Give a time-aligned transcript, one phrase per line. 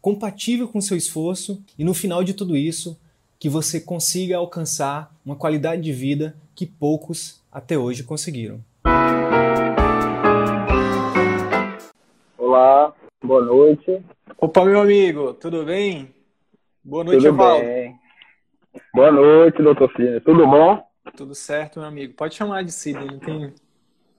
[0.00, 2.98] compatível com seu esforço e no final de tudo isso,
[3.38, 8.60] que você consiga alcançar uma qualidade de vida que poucos até hoje conseguiram.
[12.36, 14.02] Olá, boa noite.
[14.38, 16.14] Opa, meu amigo, tudo bem?
[16.82, 17.64] Boa noite, tudo Evaldo.
[17.64, 17.94] Bem.
[18.94, 20.20] Boa noite, doutor Cine.
[20.20, 20.82] Tudo bom?
[21.16, 22.14] Tudo certo, meu amigo.
[22.14, 23.54] Pode chamar de Sidney, não tem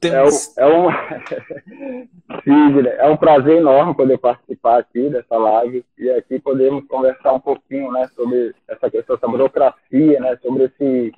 [0.08, 0.24] é,
[0.58, 0.90] é, um...
[2.98, 7.92] é um prazer enorme poder participar aqui dessa live e aqui podemos conversar um pouquinho
[7.92, 11.14] né, sobre essa questão, essa burocracia, né, sobre esse,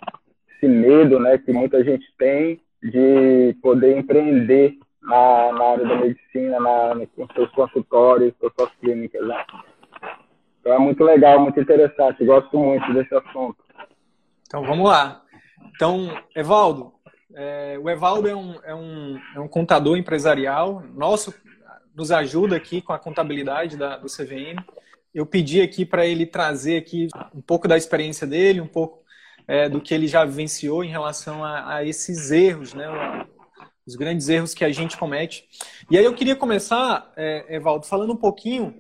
[0.56, 6.60] esse medo né, que muita gente tem de poder empreender na, na área da medicina,
[6.60, 9.26] na, com seus consultórios, com suas clínicas.
[9.26, 9.46] Né?
[10.60, 13.58] Então é muito legal, muito interessante, gosto muito desse assunto.
[14.48, 15.22] Então vamos lá.
[15.76, 16.94] Então, Evaldo,
[17.36, 21.34] é, o Evaldo é um, é, um, é um contador empresarial, nosso,
[21.96, 24.64] nos ajuda aqui com a contabilidade da, do CVM.
[25.14, 29.04] Eu pedi aqui para ele trazer aqui um pouco da experiência dele, um pouco
[29.48, 32.88] é, do que ele já vivenciou em relação a, a esses erros, né?
[33.86, 35.46] os grandes erros que a gente comete.
[35.92, 38.74] E aí eu queria começar, é, Evaldo, falando um pouquinho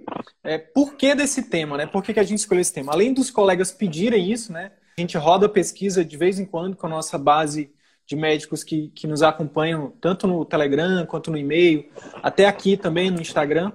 [0.43, 1.85] é, por que desse tema, né?
[1.85, 2.93] Por que, que a gente escolheu esse tema?
[2.93, 4.71] Além dos colegas pedirem isso, né?
[4.97, 7.72] A gente roda pesquisa de vez em quando com a nossa base
[8.05, 11.89] de médicos que, que nos acompanham tanto no Telegram quanto no e-mail,
[12.21, 13.71] até aqui também no Instagram.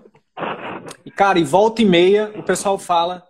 [1.04, 3.26] E, cara, e volta e meia o pessoal fala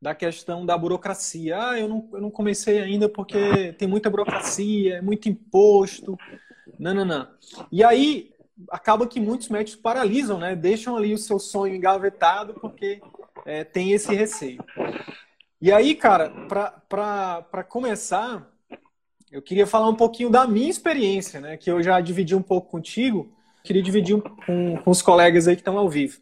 [0.00, 1.56] da questão da burocracia.
[1.58, 6.18] Ah, eu não, eu não comecei ainda porque tem muita burocracia, é muito imposto.
[6.78, 7.28] Não, não, não.
[7.70, 8.30] E aí
[8.70, 10.56] acaba que muitos médicos paralisam, né?
[10.56, 13.00] Deixam ali o seu sonho engavetado porque
[13.44, 14.62] é, tem esse receio.
[15.60, 16.32] E aí, cara,
[16.88, 18.49] para começar,
[19.30, 21.56] eu queria falar um pouquinho da minha experiência, né?
[21.56, 23.32] Que eu já dividi um pouco contigo.
[23.62, 26.20] Queria dividir com, com os colegas aí que estão ao vivo.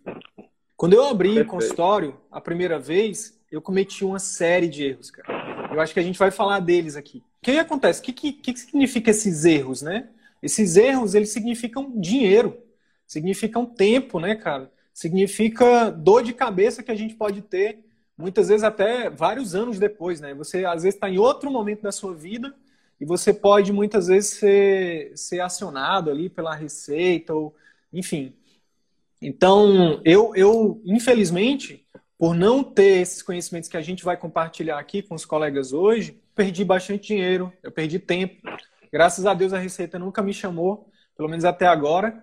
[0.76, 1.48] Quando eu abri Perfeito.
[1.48, 5.72] o consultório a primeira vez, eu cometi uma série de erros, cara.
[5.72, 7.18] Eu acho que a gente vai falar deles aqui.
[7.18, 8.00] O que, acontece?
[8.00, 10.08] O que, que, que significa esses erros, né?
[10.42, 12.58] Esses erros, eles significam dinheiro,
[13.06, 14.70] significam tempo, né, cara?
[14.92, 17.84] Significa dor de cabeça que a gente pode ter,
[18.16, 20.34] muitas vezes até vários anos depois, né?
[20.34, 22.54] Você, às vezes, está em outro momento da sua vida
[23.00, 27.54] e você pode muitas vezes ser, ser acionado ali pela receita ou
[27.92, 28.34] enfim.
[29.20, 31.86] Então, eu, eu, infelizmente,
[32.18, 36.20] por não ter esses conhecimentos que a gente vai compartilhar aqui com os colegas hoje,
[36.34, 38.36] perdi bastante dinheiro, eu perdi tempo.
[38.92, 42.22] Graças a Deus a Receita nunca me chamou, pelo menos até agora.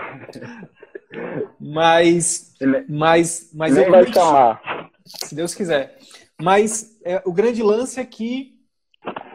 [1.58, 2.54] mas,
[2.88, 4.90] mas, mas Nem eu vai chamar.
[5.04, 5.98] Se Deus quiser.
[6.40, 8.53] Mas é, o grande lance é que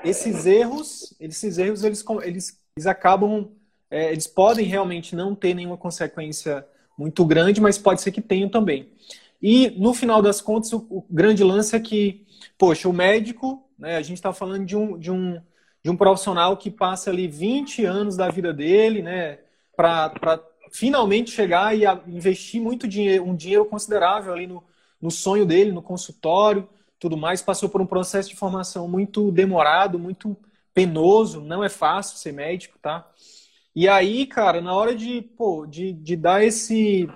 [0.04, 3.52] esses erros, esses erros eles, eles, eles acabam,
[3.90, 6.66] é, eles podem realmente não ter nenhuma consequência
[6.98, 8.92] muito grande, mas pode ser que tenham também.
[9.42, 12.26] E no final das contas, o, o grande lance é que,
[12.58, 15.42] poxa, o médico, né, a gente está falando de um, de, um,
[15.82, 19.40] de um profissional que passa ali 20 anos da vida dele, né,
[19.76, 24.64] para finalmente chegar e investir muito dinheiro, um dinheiro considerável ali no,
[25.02, 26.68] no sonho dele, no consultório,
[27.00, 30.36] tudo mais, passou por um processo de formação muito demorado, muito
[30.74, 33.10] penoso, não é fácil ser médico, tá?
[33.76, 37.10] E aí, cara, na hora de, pô, de, de dar esse,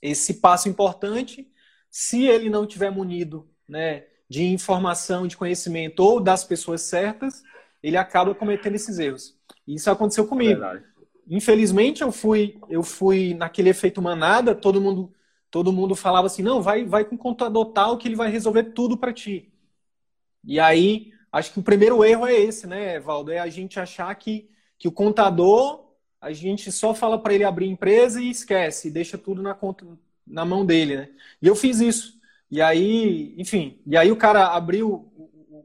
[0.00, 1.46] esse passo importante,
[1.90, 7.42] se ele não tiver munido, né, de informação, de conhecimento ou das pessoas certas,
[7.82, 9.36] ele acaba cometendo esses erros.
[9.66, 10.62] Isso aconteceu comigo.
[10.62, 10.82] É
[11.30, 15.12] Infelizmente, eu fui, eu fui naquele efeito manada, todo mundo
[15.50, 18.64] todo mundo falava assim: não, vai, vai com o contador tal que ele vai resolver
[18.64, 19.52] tudo para ti.
[20.44, 23.32] E aí, acho que o primeiro erro é esse, né, Valdo?
[23.32, 25.84] É a gente achar que, que o contador,
[26.20, 29.86] a gente só fala para ele abrir empresa e esquece, deixa tudo na, conta,
[30.26, 31.08] na mão dele, né?
[31.42, 32.18] E eu fiz isso.
[32.50, 35.12] E aí, enfim, e aí o cara abriu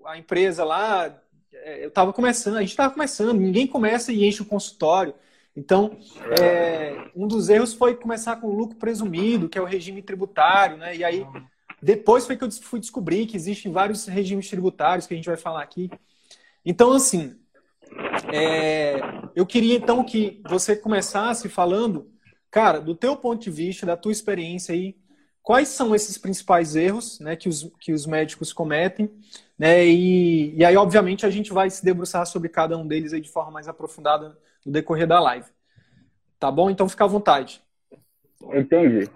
[0.05, 1.17] a empresa lá,
[1.53, 5.13] é, eu estava começando, a gente estava começando, ninguém começa e enche o consultório.
[5.55, 5.97] Então,
[6.41, 10.77] é, um dos erros foi começar com o lucro presumido, que é o regime tributário,
[10.77, 10.95] né?
[10.95, 11.25] E aí,
[11.81, 15.37] depois foi que eu fui descobrir que existem vários regimes tributários que a gente vai
[15.37, 15.91] falar aqui.
[16.65, 17.35] Então, assim,
[18.33, 18.99] é,
[19.35, 22.09] eu queria então que você começasse falando,
[22.49, 24.95] cara, do teu ponto de vista, da tua experiência aí,
[25.41, 29.11] quais são esses principais erros né, que, os, que os médicos cometem,
[29.63, 33.21] né, e, e aí, obviamente, a gente vai se debruçar sobre cada um deles aí
[33.21, 35.49] de forma mais aprofundada no decorrer da live.
[36.37, 36.69] Tá bom?
[36.69, 37.61] Então fica à vontade.
[38.53, 39.09] Entendi.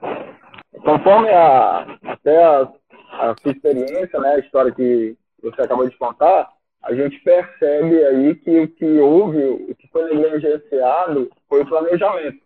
[0.72, 6.50] Conforme a, até a, a sua experiência, né, a história que você acabou de contar,
[6.82, 12.42] a gente percebe aí que o que houve, o que foi negligenciado foi o planejamento.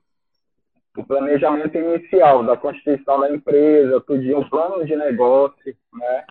[0.97, 6.25] O planejamento inicial da constituição da empresa, pedir um plano de negócio, né?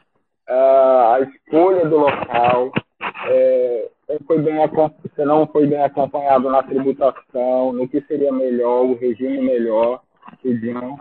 [0.53, 2.73] A escolha do local,
[3.29, 3.91] é,
[4.27, 4.57] foi bem,
[5.03, 10.03] você não foi bem acompanhado na tributação, no que seria melhor, o regime melhor,
[10.43, 10.99] tudinho,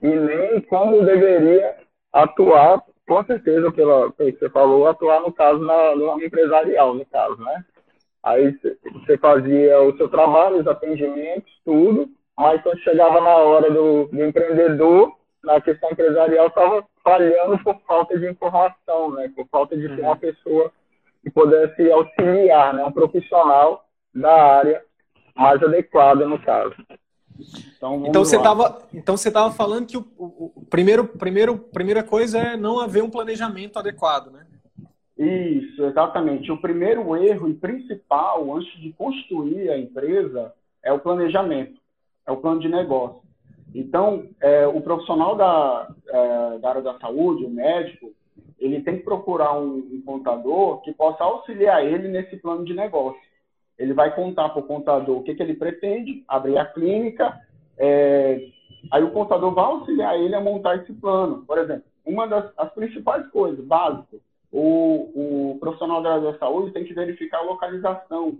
[0.00, 1.76] e nem como deveria
[2.12, 7.36] atuar com certeza, pelo que você falou, atuar no caso na, no empresarial, no caso,
[7.42, 7.64] né?
[8.22, 8.56] Aí
[8.92, 12.08] você fazia o seu trabalho, os atendimentos, tudo,
[12.38, 15.12] mas quando chegava na hora do, do empreendedor,
[15.42, 19.30] na questão empresarial, estava falhando por falta de informação, né?
[19.34, 20.16] Por falta de ter uma uhum.
[20.16, 20.72] pessoa
[21.22, 22.84] que pudesse auxiliar, né?
[22.84, 23.84] Um profissional
[24.14, 24.82] da área
[25.34, 26.74] mais adequada, no caso.
[27.76, 32.02] Então, então você estava então você tava falando que o, o, o, primeiro primeiro primeira
[32.02, 34.46] coisa é não haver um planejamento adequado, né?
[35.18, 36.52] Isso, exatamente.
[36.52, 40.52] O primeiro erro e principal antes de construir a empresa
[40.82, 41.80] é o planejamento,
[42.26, 43.22] é o plano de negócio.
[43.74, 48.12] Então, é, o profissional da, é, da área da saúde, o médico,
[48.58, 53.20] ele tem que procurar um, um contador que possa auxiliar ele nesse plano de negócio.
[53.78, 57.40] Ele vai contar para o contador o que, que ele pretende, abrir a clínica,
[57.78, 58.46] é,
[58.90, 61.44] aí o contador vai auxiliar ele a montar esse plano.
[61.46, 64.20] Por exemplo, uma das as principais coisas, básico,
[64.50, 68.38] o, o profissional da área da saúde tem que verificar a localização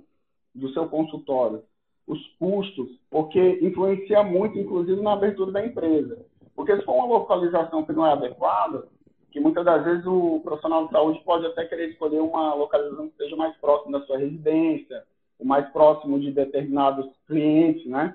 [0.54, 1.62] do seu consultório,
[2.06, 6.18] os custos, porque influencia muito, inclusive, na abertura da empresa.
[6.54, 8.86] Porque se for uma localização que não é adequada,
[9.30, 13.16] que muitas das vezes o profissional de saúde pode até querer escolher uma localização que
[13.16, 15.04] seja mais próxima da sua residência,
[15.38, 18.14] o mais próximo de determinados clientes, né?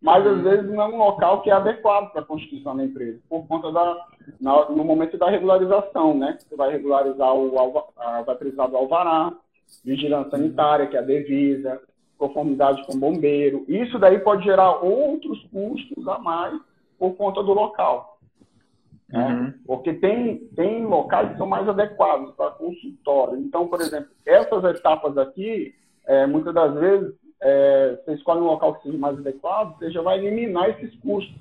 [0.00, 3.18] Mas às vezes não é um local que é adequado para a constituição da empresa,
[3.28, 4.06] por conta da
[4.40, 6.36] na, no momento da regularização, né?
[6.38, 7.50] Você vai regularizar o
[8.24, 9.32] vai precisar do alvará,
[9.84, 11.80] vigilância sanitária, que é a devisa,
[12.18, 13.64] conformidade com bombeiro.
[13.68, 16.58] Isso daí pode gerar outros custos a mais
[16.98, 18.18] por conta do local.
[19.08, 19.26] Né?
[19.28, 19.54] Uhum.
[19.66, 23.38] Porque tem, tem locais que são mais adequados para consultório.
[23.38, 25.74] Então, por exemplo, essas etapas aqui
[26.06, 30.00] é, muitas das vezes, é, você escolhe um local que seja mais adequado, você já
[30.00, 31.34] vai eliminar esses custos,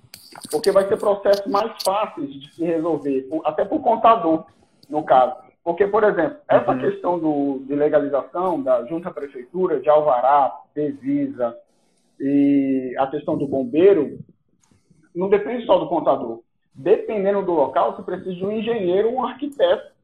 [0.51, 4.45] porque vai ser processos mais fáceis de se resolver, até para o contador,
[4.89, 5.44] no caso.
[5.65, 6.79] Porque, por exemplo, essa uhum.
[6.79, 11.57] questão do, de legalização da junta prefeitura, de alvará, devisa
[12.19, 14.19] e a questão do bombeiro,
[15.13, 16.39] não depende só do contador.
[16.73, 19.95] Dependendo do local, você precisa de um engenheiro um arquiteto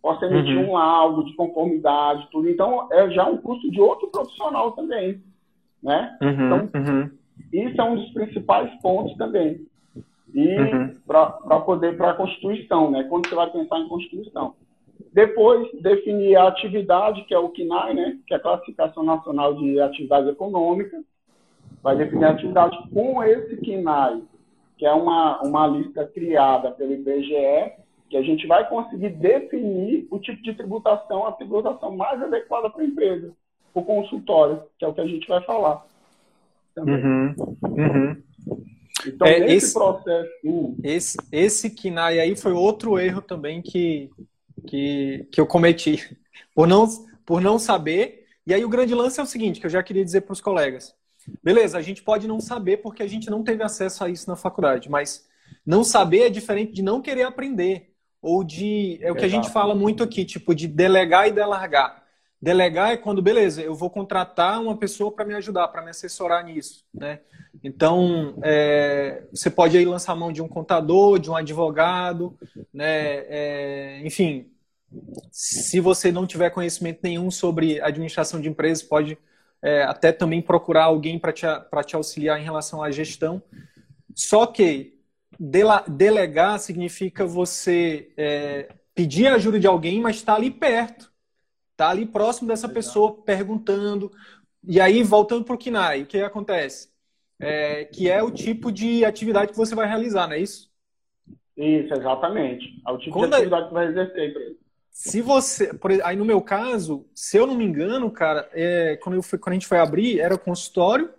[0.00, 0.70] possa emitir uhum.
[0.70, 2.48] um laudo de conformidade, tudo.
[2.48, 5.20] Então, é já um custo de outro profissional também,
[5.82, 6.16] né?
[6.22, 7.10] Uhum, então, uhum.
[7.52, 9.60] isso é um dos principais pontos também.
[10.34, 10.94] E uhum.
[11.06, 13.04] para poder, para a Constituição, né?
[13.04, 14.54] Quando você vai pensar em Constituição.
[15.12, 18.18] Depois, definir a atividade, que é o CNAE, né?
[18.26, 21.02] Que é a Classificação Nacional de Atividade Econômica.
[21.82, 24.22] Vai definir a atividade com esse CNAE,
[24.76, 27.72] que é uma, uma lista criada pelo IBGE,
[28.08, 32.82] que a gente vai conseguir definir o tipo de tributação, a tributação mais adequada para
[32.82, 33.32] a empresa,
[33.72, 35.84] para o consultório, que é o que a gente vai falar.
[36.76, 38.22] Uhum, uhum.
[39.06, 40.30] Então, é, nesse esse, processo.
[40.44, 40.76] Hum.
[40.82, 44.10] Esse, esse KINAI aí foi outro erro também que,
[44.66, 46.16] que, que eu cometi,
[46.54, 46.86] por não,
[47.24, 48.26] por não saber.
[48.46, 50.40] E aí o grande lance é o seguinte, que eu já queria dizer para os
[50.40, 50.94] colegas.
[51.42, 54.36] Beleza, a gente pode não saber porque a gente não teve acesso a isso na
[54.36, 55.26] faculdade, mas
[55.64, 58.98] não saber é diferente de não querer aprender ou de.
[59.02, 62.02] É o que a gente fala muito aqui, tipo, de delegar e delargar.
[62.40, 66.44] Delegar é quando, beleza, eu vou contratar uma pessoa para me ajudar, para me assessorar
[66.44, 67.20] nisso, né?
[67.64, 72.38] Então, é, você pode aí lançar a mão de um contador, de um advogado,
[72.72, 73.24] né?
[73.28, 74.52] É, enfim,
[75.32, 79.18] se você não tiver conhecimento nenhum sobre administração de empresas, pode
[79.60, 81.46] é, até também procurar alguém para te,
[81.86, 83.42] te auxiliar em relação à gestão.
[84.14, 84.98] Só que
[85.88, 91.07] delegar significa você é, pedir a ajuda de alguém, mas está ali perto.
[91.78, 94.10] Está ali próximo dessa pessoa, perguntando.
[94.64, 96.90] E aí, voltando para o KINAI, o que acontece?
[97.40, 100.68] É, que é o tipo de atividade que você vai realizar, não é isso?
[101.56, 102.80] Isso, exatamente.
[102.86, 104.58] É o tipo Quando de atividade que vai exercer.
[104.90, 109.16] Se você, por, aí no meu caso, se eu não me engano, cara, é, quando,
[109.16, 111.12] eu fui, quando a gente foi abrir, era consultório,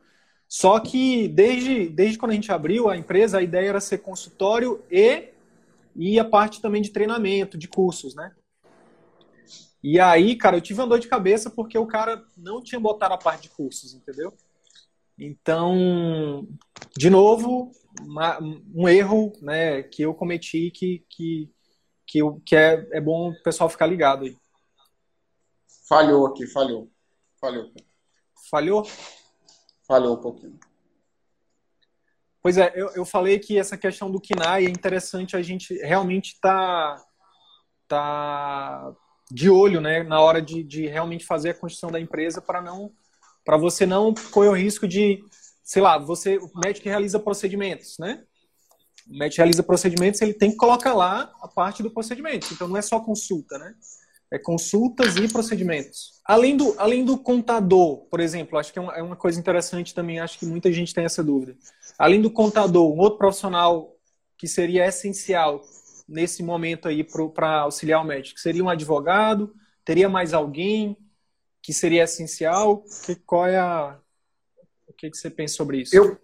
[0.47, 4.83] Só que desde, desde quando a gente abriu a empresa, a ideia era ser consultório
[4.91, 5.29] e,
[5.95, 8.33] e a parte também de treinamento, de cursos, né?
[9.81, 13.13] E aí, cara, eu tive uma dor de cabeça porque o cara não tinha botado
[13.13, 14.33] a parte de cursos, entendeu?
[15.17, 16.47] Então,
[16.97, 17.71] de novo,
[18.01, 18.39] uma,
[18.73, 21.49] um erro né, que eu cometi que, que,
[22.05, 24.37] que, eu, que é, é bom o pessoal ficar ligado aí.
[25.87, 26.89] Falhou aqui, falhou.
[27.39, 27.71] Falhou.
[28.49, 28.87] Falhou?
[29.87, 30.59] Falhou um pouquinho.
[32.41, 36.39] Pois é, eu, eu falei que essa questão do KINAI é interessante a gente realmente
[36.39, 36.95] tá,
[37.87, 38.95] tá
[39.31, 42.91] de olho né, na hora de, de realmente fazer a construção da empresa para não
[43.45, 45.23] para você não correr o risco de,
[45.63, 48.23] sei lá, você o médico realiza procedimentos, né?
[49.09, 52.53] O médico realiza procedimentos, ele tem que colocar lá a parte do procedimento.
[52.53, 53.73] Então não é só consulta, né?
[54.31, 56.21] É consultas e procedimentos.
[56.23, 59.95] Além do, além do contador, por exemplo, acho que é uma, é uma coisa interessante
[59.95, 61.57] também, acho que muita gente tem essa dúvida.
[61.97, 63.95] Além do contador, um outro profissional
[64.37, 65.63] que seria essencial
[66.09, 69.53] nesse momento aí para auxiliar o médico, seria um advogado?
[69.85, 70.97] Teria mais alguém
[71.61, 72.83] que seria essencial?
[73.05, 73.97] Que, qual é a,
[74.87, 75.95] o que, que você pensa sobre isso?
[75.95, 76.17] Eu,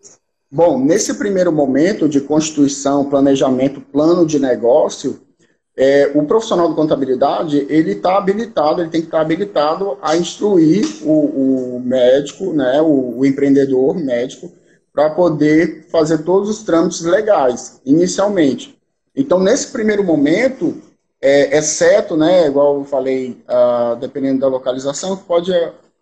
[0.52, 5.22] bom, nesse primeiro momento de constituição, planejamento, plano de negócio,
[5.78, 10.16] é, o profissional de contabilidade ele está habilitado, ele tem que estar tá habilitado a
[10.16, 14.52] instruir o, o médico, né, o, o empreendedor médico,
[14.94, 18.75] para poder fazer todos os trâmites legais, inicialmente.
[19.16, 20.82] Então, nesse primeiro momento,
[21.22, 25.52] é, exceto, né, igual eu falei, uh, dependendo da localização, pode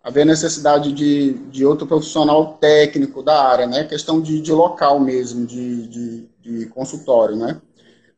[0.02, 5.46] haver necessidade de, de outro profissional técnico da área, né, questão de, de local mesmo,
[5.46, 7.60] de, de, de consultório, né.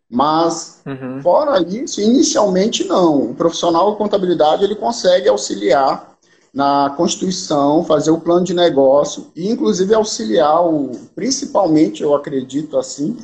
[0.09, 1.21] Mas, uhum.
[1.21, 3.31] fora isso, inicialmente não.
[3.31, 6.17] O profissional de contabilidade ele consegue auxiliar
[6.55, 13.17] na constituição, fazer o plano de negócio e, inclusive, auxiliar, o, principalmente, eu acredito assim,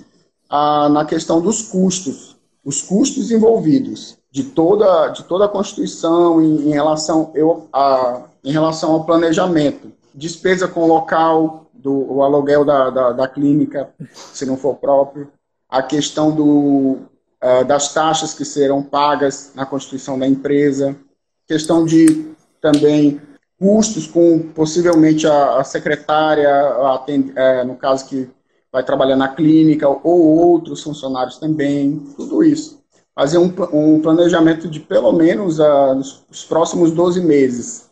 [0.90, 6.72] na questão dos custos, os custos envolvidos de toda, de toda a constituição em, em
[6.72, 13.12] relação, eu, a, em relação ao planejamento, despesa com local, do o aluguel da, da,
[13.12, 15.28] da clínica, se não for próprio,
[15.68, 16.98] a questão do,
[17.42, 20.94] uh, das taxas que serão pagas na constituição da empresa,
[21.48, 22.30] questão de
[22.60, 23.20] também
[23.58, 27.04] custos com possivelmente a, a secretária, a,
[27.36, 28.30] é, no caso que
[28.72, 32.82] vai trabalhar na clínica, ou outros funcionários também, tudo isso.
[33.14, 35.94] Fazer um, um planejamento de pelo menos uh,
[36.30, 37.90] os próximos 12 meses.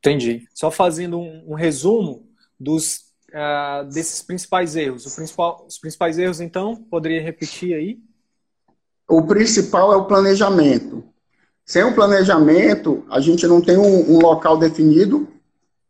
[0.00, 0.46] Entendi.
[0.52, 2.28] Só fazendo um, um resumo
[2.58, 5.14] dos uh, desses principais erros?
[5.14, 7.98] Principal, os principais erros, então, poderia repetir aí?
[9.08, 11.04] O principal é o planejamento.
[11.64, 15.28] Sem o planejamento, a gente não tem um, um local definido,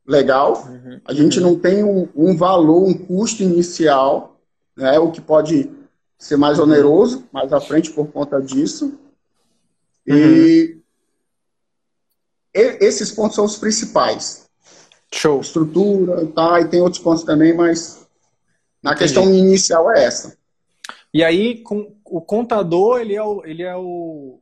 [0.07, 1.01] legal, uhum.
[1.05, 4.39] a gente não tem um, um, valor, um custo inicial,
[4.77, 5.71] né, o que pode
[6.19, 8.99] ser mais oneroso mais à frente por conta disso.
[10.07, 10.17] Uhum.
[10.17, 10.79] E
[12.55, 14.45] esses pontos são os principais.
[15.13, 15.41] Show.
[15.41, 18.07] estrutura, tá, e tem outros pontos também, mas
[18.83, 19.05] na Entendi.
[19.05, 20.37] questão inicial é essa.
[21.13, 24.41] E aí, com, o contador, ele é o, ele é o,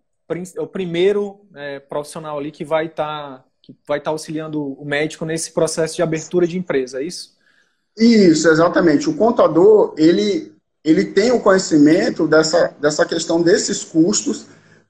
[0.56, 4.84] é o primeiro é, profissional ali que vai estar tá, que vai estar auxiliando o
[4.84, 7.36] médico nesse processo de abertura de empresa, é isso?
[7.96, 9.08] Isso, exatamente.
[9.08, 10.52] O contador, ele,
[10.84, 14.46] ele tem o conhecimento dessa, dessa questão desses custos,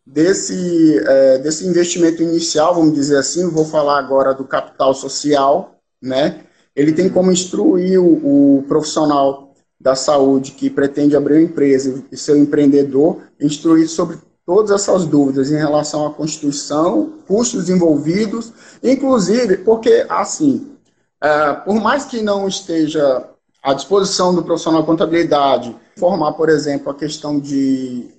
[0.07, 6.41] desse, é, desse investimento inicial, vamos dizer assim, vou falar agora do capital social, né?
[6.75, 12.17] Ele tem como instruir o, o profissional da saúde que pretende abrir uma empresa e
[12.17, 14.17] ser um empreendedor, instruir sobre
[14.53, 20.77] todas essas dúvidas em relação à Constituição, custos envolvidos, inclusive porque, assim,
[21.23, 23.31] é, por mais que não esteja
[23.63, 28.11] à disposição do profissional de contabilidade, formar, por exemplo, a questão de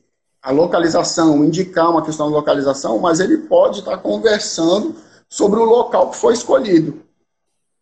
[0.42, 4.96] a localização, indicar uma questão de localização, mas ele pode estar conversando
[5.30, 7.00] sobre o local que foi escolhido.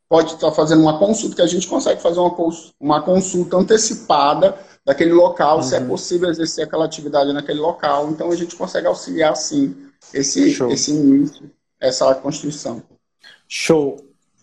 [0.09, 2.35] Pode estar fazendo uma consulta, que a gente consegue fazer uma,
[2.81, 5.63] uma consulta antecipada daquele local, uhum.
[5.63, 5.87] se é uhum.
[5.87, 8.09] possível exercer aquela atividade naquele local.
[8.09, 9.75] Então a gente consegue auxiliar, sim,
[10.13, 12.83] esse, esse início, essa constituição.
[13.47, 13.97] Show.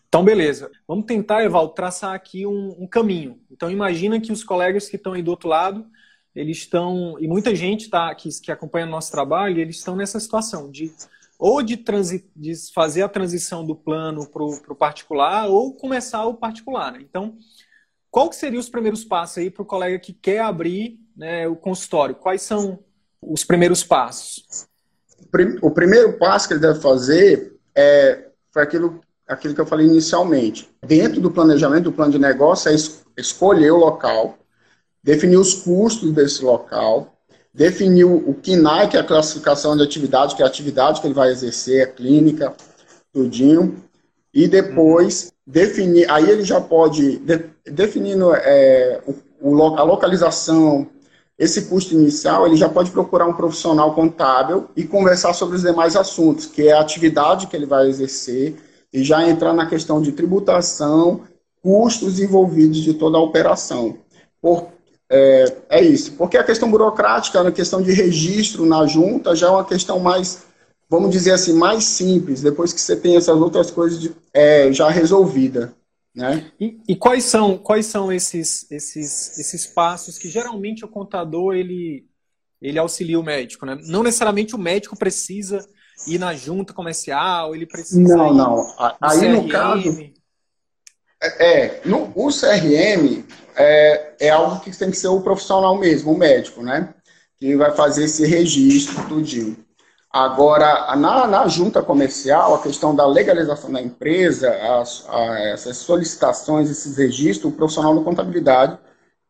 [0.09, 0.71] Então, beleza.
[0.87, 3.38] Vamos tentar, Eval, traçar aqui um, um caminho.
[3.50, 5.87] Então, imagina que os colegas que estão aí do outro lado
[6.35, 10.21] eles estão, e muita gente tá, que, que acompanha o nosso trabalho, eles estão nessa
[10.21, 10.92] situação de
[11.38, 16.35] ou de, transi, de fazer a transição do plano para o particular ou começar o
[16.35, 16.92] particular.
[16.92, 17.00] Né?
[17.02, 17.37] Então,
[18.11, 21.57] qual que seriam os primeiros passos aí para o colega que quer abrir né, o
[21.57, 22.15] consultório?
[22.15, 22.79] Quais são
[23.21, 24.67] os primeiros passos?
[25.61, 30.71] O primeiro passo que ele deve fazer é foi aquilo aquilo que eu falei inicialmente.
[30.83, 34.38] Dentro do planejamento, do plano de negócio, é es escolher o local,
[35.03, 37.15] definir os custos desse local,
[37.53, 41.15] definir o KINAI, que é a classificação de atividade, que é a atividade que ele
[41.15, 42.55] vai exercer, a clínica,
[43.12, 43.85] tudinho,
[44.33, 50.87] e depois definir, aí ele já pode, de, definindo é, o, o, a localização,
[51.39, 55.95] esse custo inicial, ele já pode procurar um profissional contábil e conversar sobre os demais
[55.95, 58.57] assuntos, que é a atividade que ele vai exercer,
[58.93, 61.23] e já entrar na questão de tributação,
[61.63, 63.99] custos envolvidos de toda a operação.
[64.41, 64.69] Por,
[65.11, 66.13] é, é isso.
[66.13, 70.43] Porque a questão burocrática, a questão de registro na junta, já é uma questão mais,
[70.88, 74.88] vamos dizer assim, mais simples, depois que você tem essas outras coisas de, é, já
[74.88, 75.75] resolvida.
[76.14, 76.50] Né?
[76.59, 82.09] E, e, quais são quais são esses esses esses passos que geralmente o contador ele
[82.61, 83.78] ele auxilia o médico, né?
[83.85, 85.64] Não necessariamente o médico precisa
[86.09, 88.75] ir na junta comercial, ele precisa Não, não.
[89.00, 89.33] Aí CRM.
[89.33, 90.00] no caso
[91.21, 93.25] é, é, no, o CRM
[93.57, 96.95] é, é algo que tem que ser o profissional mesmo, o médico, né?
[97.37, 99.57] Que vai fazer esse registro tudinho.
[100.11, 104.50] Agora, na, na junta comercial, a questão da legalização da empresa,
[104.81, 108.79] as, a, essas solicitações, esses registros, o profissional da contabilidade,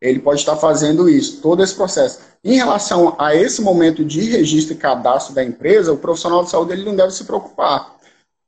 [0.00, 2.20] ele pode estar fazendo isso, todo esse processo.
[2.44, 6.72] Em relação a esse momento de registro e cadastro da empresa, o profissional de saúde
[6.72, 7.96] ele não deve se preocupar.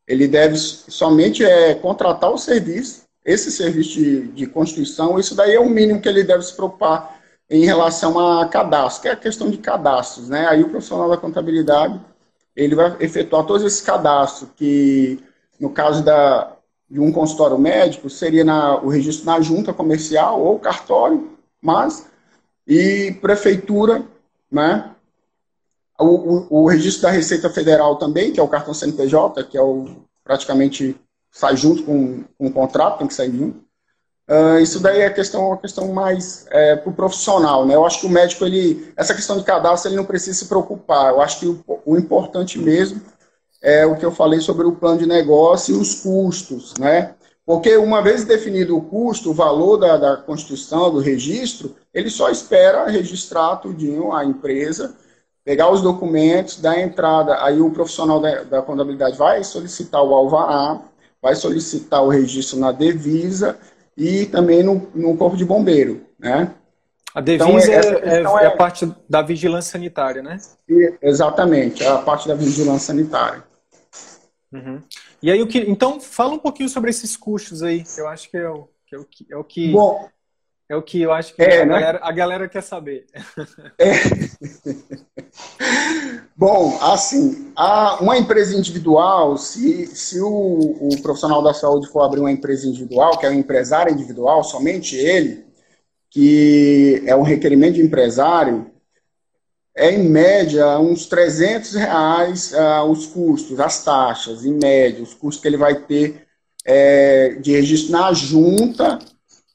[0.06, 5.60] Ele deve somente é, contratar o serviço esse serviço de, de constituição, isso daí é
[5.60, 9.50] o mínimo que ele deve se preocupar em relação a cadastro, que é a questão
[9.50, 10.46] de cadastros, né?
[10.46, 12.00] Aí o profissional da contabilidade,
[12.62, 15.18] ele vai efetuar todos esses cadastros, que
[15.58, 16.56] no caso da,
[16.90, 22.06] de um consultório médico, seria na, o registro na junta comercial ou cartório, mas,
[22.66, 24.04] e prefeitura,
[24.50, 24.90] né?
[25.98, 29.62] O, o, o registro da Receita Federal também, que é o cartão CNPJ, que é
[29.62, 30.96] o praticamente
[31.30, 33.64] sai junto com, com o contrato, tem que sair junto.
[34.30, 37.75] Uh, isso daí é questão, uma questão mais é, para o profissional, né?
[37.75, 41.10] Eu acho que o médico, ele, essa questão de cadastro, ele não precisa se preocupar.
[41.10, 43.00] Eu acho que o, o importante mesmo
[43.60, 47.16] é o que eu falei sobre o plano de negócio e os custos, né?
[47.45, 52.30] Porque uma vez definido o custo, o valor da, da constituição, do registro, ele só
[52.30, 54.95] espera registrar tudinho a empresa,
[55.45, 60.80] pegar os documentos, dar entrada, aí o profissional da, da contabilidade vai solicitar o alvará,
[61.21, 63.58] vai solicitar o registro na Devisa
[64.00, 66.54] e também no, no Corpo de Bombeiro, né?
[67.15, 70.39] A Devisa então, é, é, é, a parte da vigilância sanitária, né?
[71.02, 73.45] Exatamente, é a parte da vigilância sanitária.
[74.50, 74.80] Uhum.
[75.23, 78.30] E aí, o que, então, fala um pouquinho sobre esses custos aí, que eu acho
[78.30, 80.08] que é o que, é o que, é o que Bom,
[80.71, 81.75] é o que eu acho que é, a, né?
[81.75, 83.06] galera, a, galera, quer saber.
[83.76, 83.91] É.
[86.37, 87.52] Bom, assim,
[88.00, 93.19] uma empresa individual, se, se o, o, profissional da saúde for abrir uma empresa individual,
[93.19, 95.45] que é um empresário individual, somente ele,
[96.09, 98.71] que é um requerimento de empresário,
[99.76, 105.43] é em média uns 300 reais uh, os custos, as taxas, em média, os custos
[105.43, 106.28] que ele vai ter
[106.65, 109.00] é, de registro na junta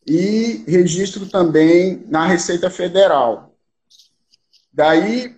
[0.05, 3.51] e registro também na Receita Federal.
[4.71, 5.35] Daí,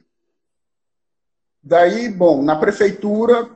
[1.63, 3.49] daí, bom, na prefeitura,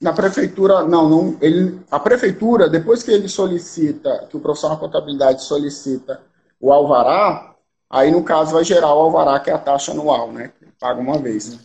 [0.00, 4.84] na prefeitura, não, não, ele, a prefeitura, depois que ele solicita, que o profissional de
[4.84, 6.20] contabilidade solicita
[6.60, 7.54] o alvará,
[7.88, 10.52] aí no caso vai gerar o alvará, que é a taxa anual, né?
[10.78, 11.58] Paga uma vez.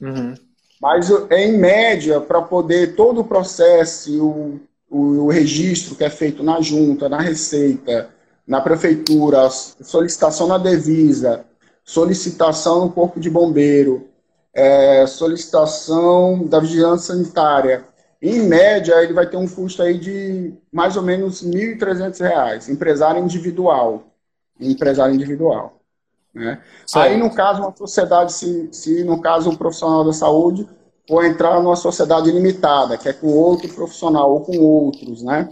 [0.00, 0.34] Uhum.
[0.80, 6.42] Mas em média, para poder todo o processo, o, o, o registro que é feito
[6.42, 8.10] na junta, na receita,
[8.50, 11.44] na prefeitura, solicitação na Devisa,
[11.84, 14.08] solicitação no Corpo de Bombeiro,
[14.52, 17.84] é, solicitação da Vigilância Sanitária.
[18.20, 23.22] Em média, ele vai ter um custo aí de mais ou menos R$ 1.300, empresário
[23.22, 24.02] individual.
[24.58, 25.78] Empresário individual.
[26.34, 26.60] Né?
[26.96, 30.68] Aí, no caso, uma sociedade, se, se no caso um profissional da saúde
[31.08, 35.48] for entrar numa sociedade limitada, que é com outro profissional ou com outros, né?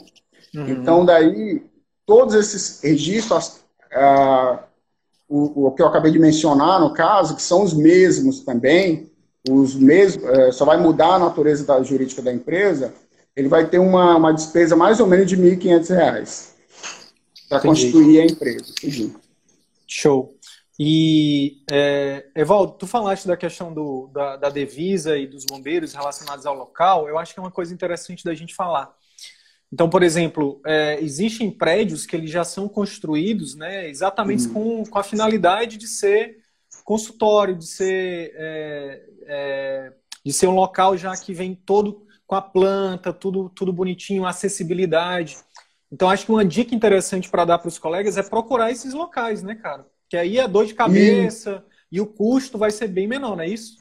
[0.53, 0.69] Uhum.
[0.69, 1.63] Então, daí,
[2.09, 3.61] todos esses registros,
[3.92, 4.64] ah,
[5.29, 9.11] o, o, que eu acabei de mencionar, no caso, que são os mesmos também,
[9.47, 12.94] os mesmos, eh, só vai mudar a natureza da, jurídica da empresa,
[13.37, 16.49] ele vai ter uma, uma despesa mais ou menos de R$ 1.500
[17.47, 18.73] para constituir a empresa.
[18.79, 19.14] Entendi.
[19.87, 20.35] Show.
[20.81, 26.47] E, é, Evaldo, tu falaste da questão do, da, da divisa e dos bombeiros relacionados
[26.47, 28.97] ao local, eu acho que é uma coisa interessante da gente falar.
[29.73, 34.53] Então, por exemplo, é, existem prédios que eles já são construídos né, exatamente uhum.
[34.53, 36.39] com, com a finalidade de ser
[36.85, 39.93] consultório, de ser, é, é,
[40.25, 45.37] de ser um local já que vem todo com a planta, tudo, tudo bonitinho, acessibilidade.
[45.93, 49.43] Então, acho que uma dica interessante para dar para os colegas é procurar esses locais,
[49.43, 49.87] né, cara?
[50.09, 51.97] Que aí a dor de cabeça e...
[51.97, 53.79] e o custo vai ser bem menor, não é isso?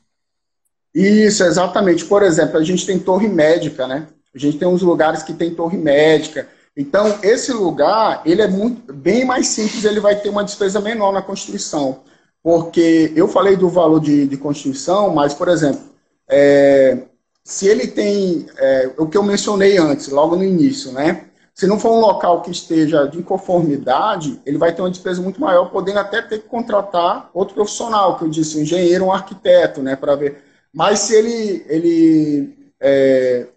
[0.93, 2.05] Isso, exatamente.
[2.05, 4.07] Por exemplo, a gente tem torre médica, né?
[4.37, 6.47] A gente tem uns lugares que tem torre médica.
[6.75, 11.11] Então, esse lugar, ele é muito, bem mais simples, ele vai ter uma despesa menor
[11.11, 12.01] na construção.
[12.43, 15.81] Porque eu falei do valor de, de construção, mas, por exemplo,
[16.29, 16.99] é,
[17.43, 21.25] se ele tem é, o que eu mencionei antes, logo no início, né?
[21.55, 25.41] Se não for um local que esteja de conformidade, ele vai ter uma despesa muito
[25.41, 29.81] maior, podendo até ter que contratar outro profissional, que eu disse, um engenheiro, um arquiteto,
[29.81, 30.43] né, para ver.
[30.71, 33.47] Mas se ele, ele é,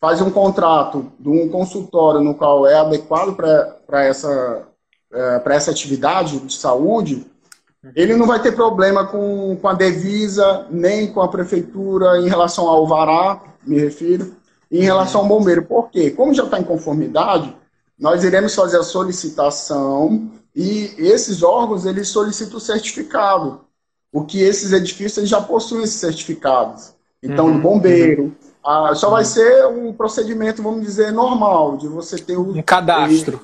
[0.00, 4.62] faz um contrato de um consultório no qual é adequado para essa,
[5.12, 7.26] é, essa atividade de saúde,
[7.94, 12.68] ele não vai ter problema com, com a devisa, nem com a prefeitura em relação
[12.68, 14.34] ao vará, me refiro
[14.70, 15.64] em relação ao bombeiro.
[15.64, 16.10] Por quê?
[16.10, 17.54] Como já está em conformidade,
[17.98, 23.60] nós iremos fazer a solicitação e esses órgãos eles solicitam o certificado,
[24.12, 26.94] o que esses edifícios já possuem esses certificados.
[27.22, 28.32] Então, uhum, do bombeiro, uhum.
[28.68, 33.40] Ah, só vai ser um procedimento, vamos dizer, normal, de você ter o, um cadastro.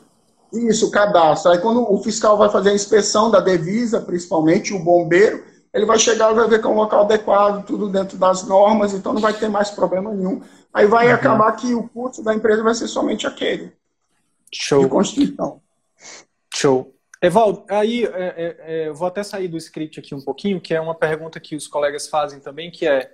[0.52, 1.50] Isso, o cadastro.
[1.50, 5.98] Aí quando o fiscal vai fazer a inspeção da devisa, principalmente o bombeiro, ele vai
[5.98, 9.20] chegar e vai ver que é um local adequado, tudo dentro das normas, então não
[9.22, 10.42] vai ter mais problema nenhum.
[10.74, 11.14] Aí vai uhum.
[11.14, 13.72] acabar que o custo da empresa vai ser somente aquele.
[14.52, 14.82] Show.
[14.82, 15.62] De construção.
[16.54, 16.94] Show.
[17.22, 20.74] Evaldo, aí é, é, é, eu vou até sair do script aqui um pouquinho, que
[20.74, 23.10] é uma pergunta que os colegas fazem também, que é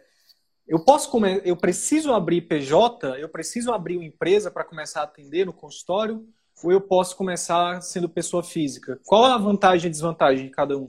[0.71, 1.43] eu posso come...
[1.45, 6.25] eu preciso abrir PJ, eu preciso abrir uma empresa para começar a atender no consultório,
[6.63, 9.01] ou eu posso começar sendo pessoa física?
[9.05, 10.89] Qual a vantagem e desvantagem de cada um?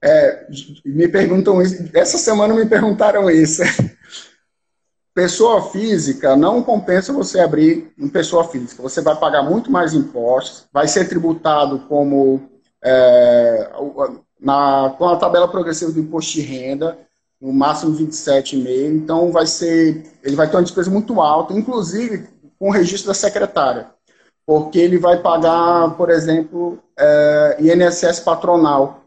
[0.00, 0.46] É,
[0.84, 1.90] me perguntam isso.
[1.92, 3.62] Essa semana me perguntaram isso.
[5.12, 8.80] Pessoa física não compensa você abrir em pessoa física.
[8.80, 12.48] Você vai pagar muito mais impostos, vai ser tributado como
[12.82, 13.70] é,
[14.40, 16.96] na, com a tabela progressiva do imposto de renda,
[17.40, 18.96] no máximo 27,5.
[18.96, 23.14] Então vai ser, ele vai ter uma despesa muito alta, inclusive com o registro da
[23.14, 23.88] secretária,
[24.44, 29.00] porque ele vai pagar, por exemplo, é, INSS patronal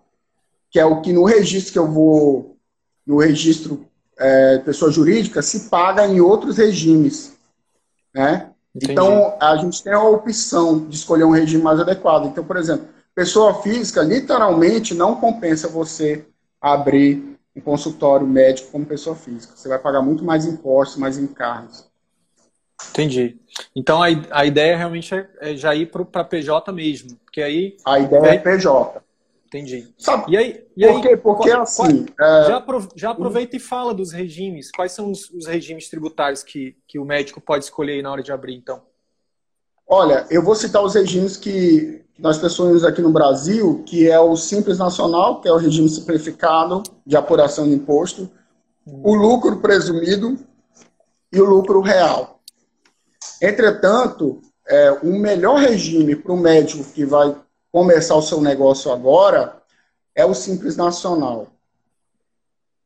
[0.73, 2.57] que é o que no registro que eu vou,
[3.05, 3.85] no registro
[4.17, 7.37] é, pessoa jurídica, se paga em outros regimes.
[8.11, 8.49] Né?
[8.75, 12.25] Então, a gente tem a opção de escolher um regime mais adequado.
[12.25, 16.25] Então, por exemplo, pessoa física, literalmente, não compensa você
[16.59, 19.55] abrir um consultório médico como pessoa física.
[19.55, 21.87] Você vai pagar muito mais impostos, mais encargos.
[22.89, 23.39] Entendi.
[23.75, 27.15] Então, a, a ideia realmente é, é já ir para PJ mesmo.
[27.23, 27.77] Porque aí.
[27.85, 29.01] A ideia é PJ.
[29.47, 29.93] Entendi.
[29.99, 31.17] Sabe, e aí, e por quê?
[31.17, 32.05] Porque qual, assim.
[32.05, 32.47] Qual, é...
[32.47, 34.71] já, já aproveita e fala dos regimes.
[34.71, 38.31] Quais são os, os, regimes tributários que, que o médico pode escolher na hora de
[38.31, 38.81] abrir, então?
[39.95, 44.35] Olha, eu vou citar os regimes que nós possuímos aqui no Brasil, que é o
[44.35, 48.27] Simples Nacional, que é o regime simplificado de apuração de imposto,
[48.87, 50.35] o lucro presumido
[51.31, 52.39] e o lucro real.
[53.39, 57.35] Entretanto, é, o melhor regime para o médico que vai
[57.71, 59.61] começar o seu negócio agora
[60.15, 61.49] é o Simples Nacional.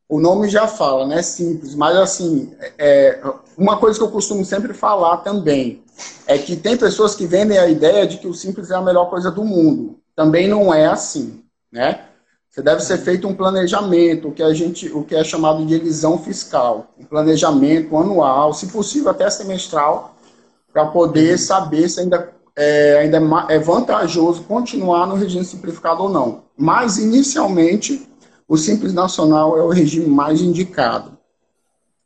[0.10, 1.22] O nome já fala, né?
[1.22, 3.20] Simples, mas assim, é,
[3.58, 5.84] uma coisa que eu costumo sempre falar também
[6.26, 9.10] é que tem pessoas que vendem a ideia de que o simples é a melhor
[9.10, 10.00] coisa do mundo.
[10.15, 12.06] Também não é assim, né?
[12.50, 15.76] Você deve ser feito um planejamento, o que a gente, o que é chamado de
[15.76, 20.15] elisão fiscal, um planejamento anual, se possível até semestral,
[20.72, 23.17] para poder saber se ainda é, ainda
[23.48, 26.46] é, é vantajoso continuar no regime simplificado ou não.
[26.58, 28.10] Mas, inicialmente,
[28.47, 31.17] o Simples Nacional é o regime mais indicado.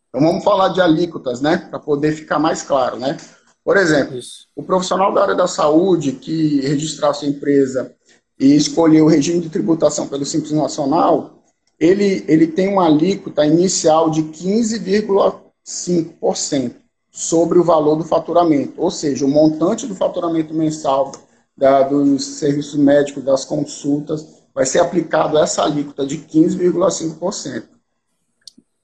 [0.10, 1.58] Então, vamos falar de alíquotas, né?
[1.58, 3.16] Para poder ficar mais claro, né?
[3.64, 4.48] Por exemplo, Isso.
[4.56, 7.94] o profissional da área da saúde que registrar sua empresa
[8.40, 11.44] e escolher o regime de tributação pelo Simples Nacional,
[11.80, 16.74] ele, ele tem uma alíquota inicial de 15,5%
[17.12, 21.12] sobre o valor do faturamento, ou seja, o montante do faturamento mensal
[21.56, 27.64] da, dos serviços médicos, das consultas, vai ser aplicado essa alíquota de 15,5%.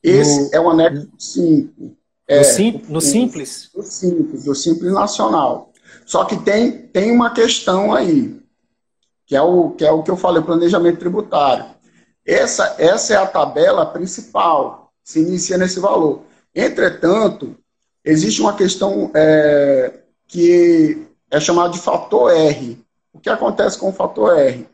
[0.01, 1.97] Esse no, é o anexo 5.
[2.27, 3.69] É, no, sim, no Simples?
[3.75, 5.71] No Simples, do Simples Nacional.
[6.05, 8.39] Só que tem, tem uma questão aí,
[9.25, 11.65] que é, o, que é o que eu falei, planejamento tributário.
[12.25, 16.23] Essa, essa é a tabela principal, se inicia nesse valor.
[16.53, 17.55] Entretanto,
[18.03, 22.77] existe uma questão é, que é chamada de fator R.
[23.13, 24.67] O que acontece com o fator R?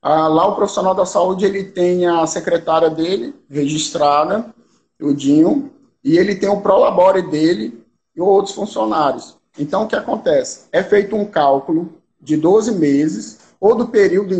[0.00, 4.54] Ah, lá o profissional da saúde ele tem a secretária dele registrada,
[5.00, 5.72] o Dinho,
[6.04, 7.84] e ele tem o prolabore dele
[8.14, 9.36] e outros funcionários.
[9.58, 10.66] Então, o que acontece?
[10.72, 14.34] É feito um cálculo de 12 meses, ou do período,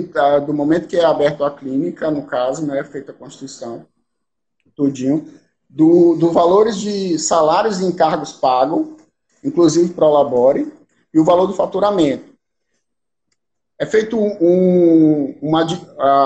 [0.47, 3.85] do momento que é aberto a clínica, no caso, né, é feita a constituição,
[4.77, 5.27] tudinho,
[5.69, 8.87] do, do valores de salários e encargos pagos,
[9.43, 10.73] inclusive prolabore,
[11.13, 12.28] e o valor do faturamento.
[13.79, 15.65] É feito um, uma,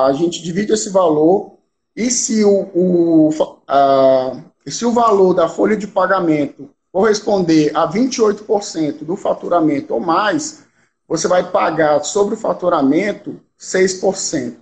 [0.06, 1.58] a gente divide esse valor
[1.94, 3.30] e se o, o,
[3.68, 10.66] a, se o valor da folha de pagamento corresponder a 28% do faturamento ou mais,
[11.06, 14.56] você vai pagar sobre o faturamento 6%.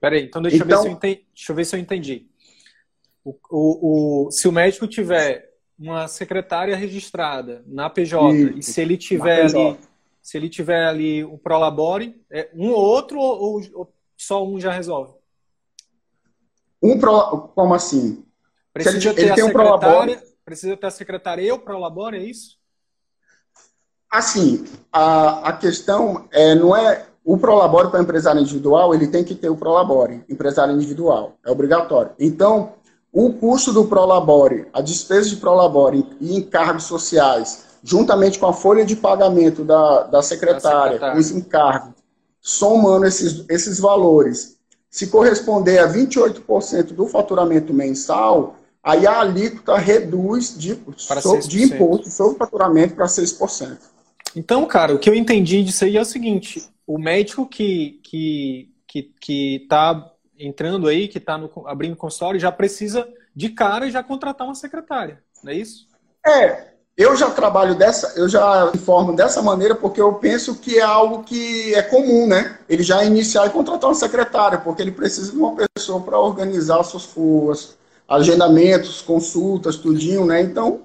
[0.00, 1.26] Peraí, então deixa, então, eu ver se eu entendi.
[1.34, 2.26] deixa eu ver se eu entendi.
[3.24, 8.80] O, o, o, se o médico tiver uma secretária registrada na PJ isso, e se
[8.80, 9.78] ele tiver ali
[10.22, 14.70] se ele tiver ali o Prolabore, é um ou outro ou, ou, só um já
[14.70, 15.14] resolve?
[16.80, 18.24] Um pro, como assim?
[18.72, 20.18] Precisa ele, ter ele a tem um Prolabore.
[20.44, 22.56] Precisa ter a secretária e o Prolabore, é isso?
[24.10, 29.34] Assim, a, a questão é, não é o Prolabore para empresário individual, ele tem que
[29.34, 32.12] ter o Prolabore, empresário individual, é obrigatório.
[32.18, 32.74] Então,
[33.12, 38.84] o custo do Prolabore, a despesa de Prolabore e encargos sociais, juntamente com a folha
[38.84, 41.94] de pagamento da, da secretária, com os encargos,
[42.40, 44.58] somando esses, esses valores,
[44.90, 52.10] se corresponder a 28% do faturamento mensal, aí a alíquota reduz de, so, de imposto
[52.10, 53.78] sobre o faturamento para 6%.
[54.34, 58.70] Então, cara, o que eu entendi disso aí é o seguinte: o médico que que
[58.86, 64.46] que que está entrando aí, que está abrindo consultório, já precisa de cara já contratar
[64.46, 65.86] uma secretária, não é isso?
[66.26, 70.82] É, eu já trabalho dessa, eu já informo dessa maneira porque eu penso que é
[70.82, 72.58] algo que é comum, né?
[72.68, 76.82] Ele já iniciar e contratar uma secretária, porque ele precisa de uma pessoa para organizar
[76.82, 80.42] suas fuas, agendamentos, consultas, tudinho, né?
[80.42, 80.82] Então.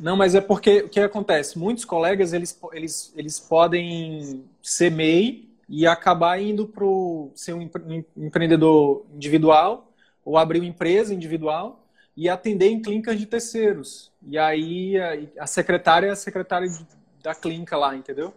[0.00, 1.58] Não, mas é porque o que acontece?
[1.58, 6.86] Muitos colegas eles, eles, eles podem ser MEI e acabar indo para
[7.34, 7.68] ser um
[8.16, 9.90] empreendedor individual
[10.24, 11.84] ou abrir uma empresa individual
[12.18, 14.10] e atender em clínicas de terceiros.
[14.26, 14.94] E aí
[15.38, 16.68] a, secretária é a secretária
[17.22, 18.34] da clínica lá, entendeu?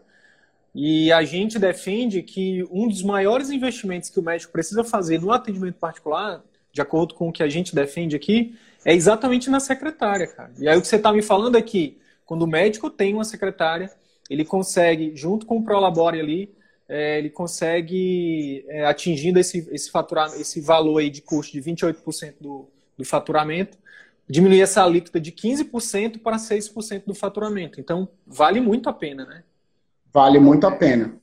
[0.74, 5.32] E a gente defende que um dos maiores investimentos que o médico precisa fazer no
[5.32, 10.28] atendimento particular, de acordo com o que a gente defende aqui, é exatamente na secretária,
[10.28, 10.52] cara.
[10.60, 13.26] E aí o que você está me falando é que quando o médico tem uma
[13.26, 13.92] secretária,
[14.30, 16.56] ele consegue, junto com o Prolabore ali,
[16.88, 22.36] é, ele consegue, é, atingindo esse, esse, faturar, esse valor aí de custo de 28%
[22.40, 23.78] do, do faturamento,
[24.30, 27.80] diminuir essa alíquota de 15% para 6% do faturamento.
[27.80, 29.44] Então, vale muito a pena, né?
[30.14, 31.16] Vale muito a pena.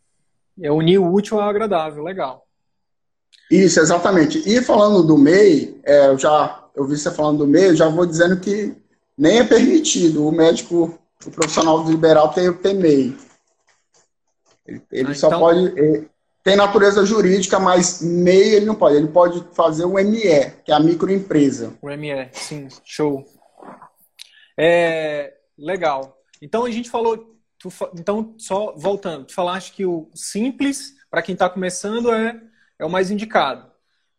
[0.61, 2.47] É unir o útil ao agradável, legal.
[3.51, 4.43] Isso, exatamente.
[4.47, 7.89] E falando do MEI, é, eu já eu vi você falando do MEI, eu já
[7.89, 8.77] vou dizendo que
[9.17, 13.17] nem é permitido o médico, o profissional liberal ter, ter MEI.
[14.65, 15.41] Ele, ele ah, só então...
[15.41, 16.09] pode
[16.43, 18.97] tem natureza jurídica, mas MEI ele não pode.
[18.97, 21.75] Ele pode fazer o ME, que é a microempresa.
[21.83, 23.25] O ME, sim, show.
[24.59, 26.17] É, legal.
[26.41, 31.33] Então a gente falou, tu, então só voltando, tu falaste que o simples para quem
[31.33, 32.41] está começando é,
[32.79, 33.71] é o mais indicado.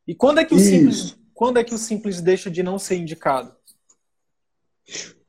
[0.07, 0.69] E quando é que o Isso.
[0.69, 3.55] simples, quando é que o simples deixa de não ser indicado?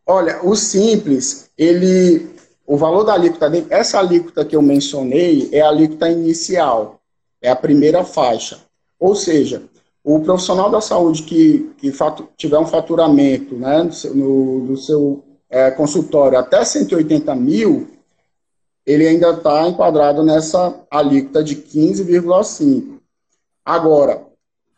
[0.07, 2.35] Olha, o simples, ele
[2.70, 7.00] o valor da alíquota dele, essa alíquota que eu mencionei é a alíquota inicial,
[7.42, 8.61] é a primeira faixa.
[8.96, 9.64] Ou seja,
[10.04, 14.76] o profissional da saúde que, que fatu, tiver um faturamento né, no seu, no, no
[14.76, 17.88] seu é, consultório até 180 mil,
[18.87, 23.00] ele ainda está enquadrado nessa alíquota de 15,5.
[23.64, 24.28] Agora,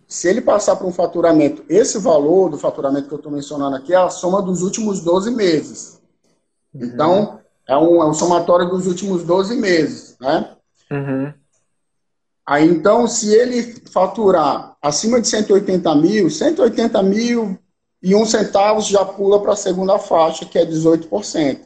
[0.08, 3.92] se ele passar para um faturamento, esse valor do faturamento que eu estou mencionando aqui
[3.92, 6.00] é a soma dos últimos 12 meses.
[6.74, 6.86] Uhum.
[6.86, 10.50] Então, é um, é um somatório dos últimos 12 meses, né?
[10.90, 11.32] Uhum.
[12.44, 17.58] Aí, então, se ele faturar acima de 180 mil, 180 mil
[18.02, 21.60] e um centavos já pula para a segunda faixa, que é 18%.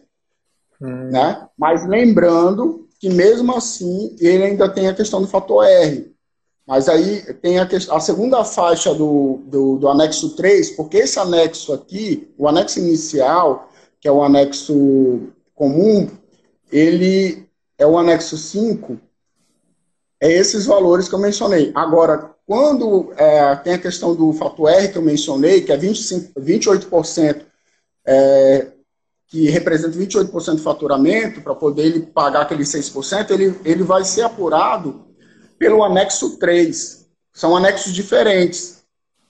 [0.80, 1.10] Uhum.
[1.10, 1.48] Né?
[1.58, 6.14] Mas lembrando que, mesmo assim, ele ainda tem a questão do fator R.
[6.66, 11.72] Mas aí tem a, a segunda faixa do, do, do, anexo 3, porque esse anexo
[11.72, 16.08] aqui, o anexo inicial, que é o anexo comum,
[16.70, 19.00] ele é o anexo 5,
[20.20, 21.72] é esses valores que eu mencionei.
[21.74, 26.40] Agora, quando é, tem a questão do fator R que eu mencionei, que é 25,
[26.40, 27.42] 28%,
[28.06, 28.68] é,
[29.28, 34.22] que representa 28% do faturamento, para poder ele pagar aqueles 6%, ele, ele vai ser
[34.22, 35.06] apurado
[35.58, 37.06] pelo anexo 3.
[37.32, 38.84] São anexos diferentes.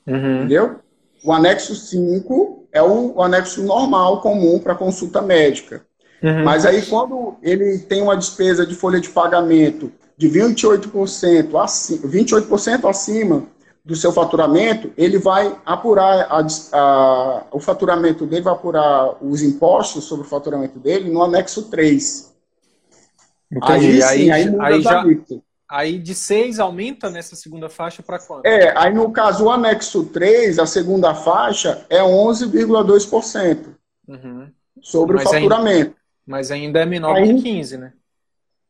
[0.06, 0.38] Uhum.
[0.38, 0.80] Entendeu?
[1.24, 5.84] O anexo 5 é o anexo normal, comum para consulta médica.
[6.22, 6.44] Uhum.
[6.44, 12.88] Mas aí, quando ele tem uma despesa de folha de pagamento de 28%, acima, 28%
[12.88, 13.46] acima
[13.84, 20.04] do seu faturamento, ele vai apurar a, a, o faturamento dele, vai apurar os impostos
[20.04, 22.34] sobre o faturamento dele no anexo 3.
[23.52, 24.02] Entendi.
[24.02, 25.04] Aí, sim, aí, aí, aí já,
[25.70, 28.44] aí de 6 aumenta nessa segunda faixa para quanto?
[28.44, 33.66] É, aí no caso o anexo 3, a segunda faixa, é 11,2%
[34.08, 34.50] uhum.
[34.82, 35.95] sobre mas o faturamento.
[36.26, 37.94] Ainda, mas ainda é menor aí, que 15, né?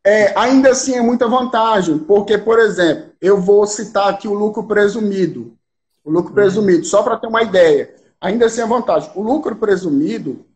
[0.05, 4.63] É, ainda assim é muita vantagem, porque, por exemplo, eu vou citar aqui o lucro
[4.65, 5.57] presumido.
[6.05, 6.35] O lucro uhum.
[6.35, 7.93] presumido, só para ter uma ideia.
[8.21, 9.11] Ainda assim é vantagem.
[9.17, 10.47] O lucro presumido,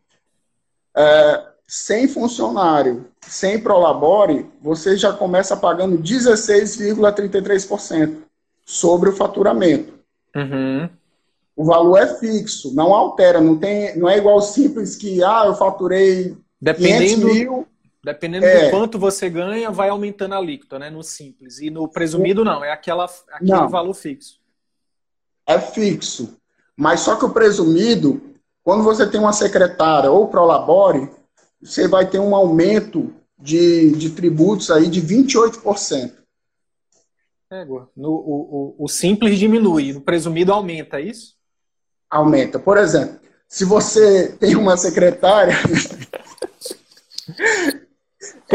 [0.97, 8.19] é, sem funcionário, sem prolabore, você já começa pagando 16,33%
[8.65, 9.95] sobre o faturamento.
[10.37, 10.89] Uhum.
[11.57, 15.57] O valor é fixo, não altera, não, tem, não é igual simples que, ah, eu
[15.57, 17.66] faturei Dependendo, 500 mil
[18.03, 18.64] Dependendo é.
[18.64, 20.88] do quanto você ganha, vai aumentando a alíquota, né?
[20.88, 21.61] No simples.
[21.61, 22.64] E no presumido, não.
[22.64, 23.68] É aquela, aquele não.
[23.68, 24.40] valor fixo.
[25.46, 26.37] É fixo.
[26.75, 31.11] Mas só que o presumido, quando você tem uma secretária ou prolabore,
[31.61, 36.12] você vai ter um aumento de, de tributos aí de 28%.
[37.53, 41.35] É, no, o, o, o simples diminui, o presumido aumenta, é isso?
[42.09, 42.59] Aumenta.
[42.59, 45.55] Por exemplo, se você tem uma secretária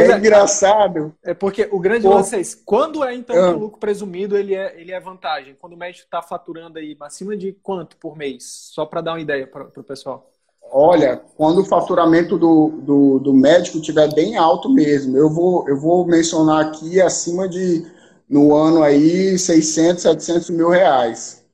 [0.02, 1.14] é, é engraçado.
[1.24, 2.58] É porque o grande lance é esse.
[2.64, 3.52] Quando é, então, ah.
[3.52, 5.56] o lucro presumido ele é, ele é vantagem?
[5.60, 8.44] Quando o médico está faturando aí acima de quanto por mês?
[8.74, 10.32] Só para dar uma ideia para o pessoal.
[10.72, 15.80] Olha, quando o faturamento do, do, do médico estiver bem alto mesmo, eu vou, eu
[15.80, 17.86] vou mencionar aqui acima de,
[18.30, 21.46] no ano aí, 600, 700 mil reais.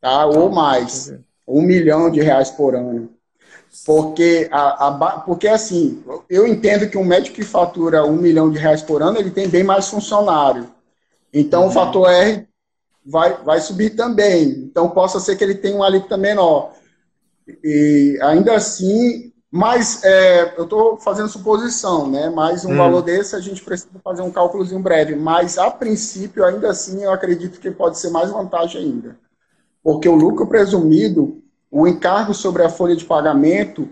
[0.00, 0.26] Tá?
[0.26, 1.14] Ou mais.
[1.46, 3.10] Um milhão de reais por ano.
[3.86, 8.58] Porque, a, a, porque assim, eu entendo que um médico que fatura um milhão de
[8.58, 10.66] reais por ano, ele tem bem mais funcionário.
[11.32, 11.68] Então, uhum.
[11.68, 12.48] o fator R
[13.04, 14.48] vai, vai subir também.
[14.48, 16.72] Então, possa ser que ele tenha uma alíquota menor.
[17.62, 22.28] E ainda assim, mas é, eu estou fazendo suposição, né?
[22.28, 22.76] Mas um hum.
[22.76, 25.14] valor desse a gente precisa fazer um cálculozinho breve.
[25.14, 29.16] Mas a princípio, ainda assim, eu acredito que pode ser mais vantagem ainda.
[29.80, 31.40] Porque o lucro presumido
[31.78, 33.86] o encargo sobre a folha de pagamento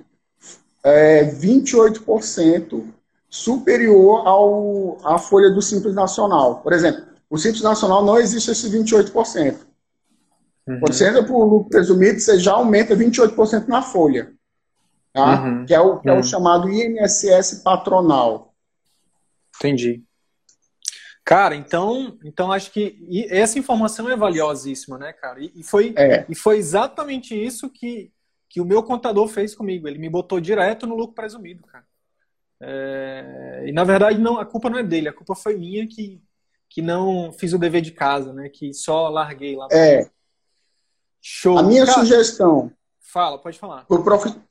[0.83, 2.83] é 28%
[3.29, 6.61] superior ao, à folha do Simples Nacional.
[6.61, 9.57] Por exemplo, o Simples Nacional não existe esse 28%.
[10.67, 10.81] Uhum.
[10.81, 14.33] Quando você entra para o lucro presumido, você já aumenta 28% na folha.
[15.13, 15.43] Tá?
[15.43, 15.67] Uhum.
[15.67, 16.17] Que, é o, que uhum.
[16.17, 18.55] é o chamado INSS patronal.
[19.57, 20.03] Entendi.
[21.25, 25.41] Cara, então, então acho que essa informação é valiosíssima, né, cara?
[25.41, 26.27] E, foi, é.
[26.29, 28.13] e foi exatamente isso que,
[28.49, 29.89] que o meu contador fez comigo.
[29.89, 31.85] Ele me botou direto no lucro presumido, cara.
[32.61, 36.23] É, e na verdade não, a culpa não é dele, a culpa foi minha que,
[36.71, 38.51] que não fiz o dever de casa, né?
[38.51, 39.67] Que só larguei lá.
[39.73, 40.09] É.
[41.23, 41.57] Show.
[41.57, 42.71] A minha cara, sugestão.
[43.01, 43.87] Fala, pode falar.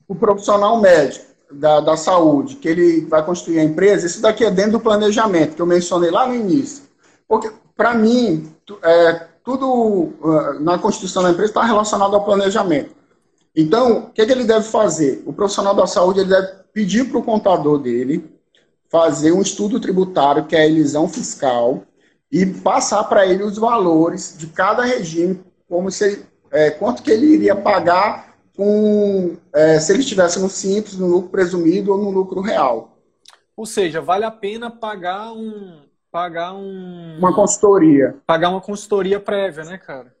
[0.08, 4.50] O profissional médico da, da saúde, que ele vai construir a empresa, isso daqui é
[4.50, 6.84] dentro do planejamento, que eu mencionei lá no início.
[7.28, 12.94] Porque, para mim, é, tudo uh, na constituição da empresa está relacionado ao planejamento.
[13.54, 15.22] Então, o que, que, ele deve fazer?
[15.26, 18.32] O profissional da saúde ele deve pedir para o contador dele
[18.90, 21.82] fazer um estudo tributário, que é a elisão fiscal,
[22.30, 27.26] e passar para ele os valores de cada regime, como se, é, quanto que ele
[27.26, 32.40] iria pagar com, é, se ele estivesse no simples, no lucro presumido ou no lucro
[32.40, 32.96] real.
[33.56, 39.64] Ou seja, vale a pena pagar um pagar um uma consultoria, pagar uma consultoria prévia,
[39.64, 40.14] né, cara?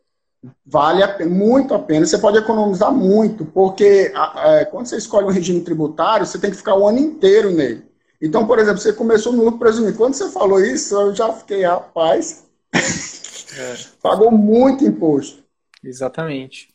[0.66, 2.04] Vale a, muito a pena.
[2.04, 4.12] Você pode economizar muito, porque
[4.44, 7.84] é, quando você escolhe um regime tributário, você tem que ficar o ano inteiro nele.
[8.20, 9.96] Então, por exemplo, você começou no lucro presumido.
[9.96, 12.44] Quando você falou isso, eu já fiquei, rapaz,
[12.74, 13.76] é.
[14.02, 15.42] pagou muito imposto.
[15.82, 16.68] Exatamente.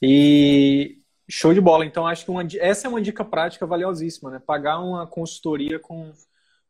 [0.00, 0.95] E
[1.28, 1.84] show de bola.
[1.84, 4.38] Então, acho que uma, essa é uma dica prática valiosíssima, né?
[4.38, 6.12] Pagar uma consultoria com,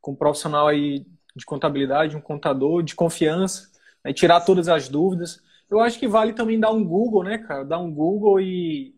[0.01, 3.71] com um profissional aí de contabilidade, um contador de confiança,
[4.05, 4.13] né?
[4.13, 5.43] tirar todas as dúvidas.
[5.69, 7.65] Eu acho que vale também dar um Google, né, cara?
[7.65, 8.95] Dar um Google e,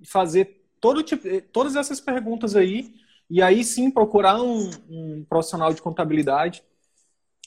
[0.00, 2.94] e fazer todo tipo, todas essas perguntas aí,
[3.28, 6.62] e aí sim procurar um, um profissional de contabilidade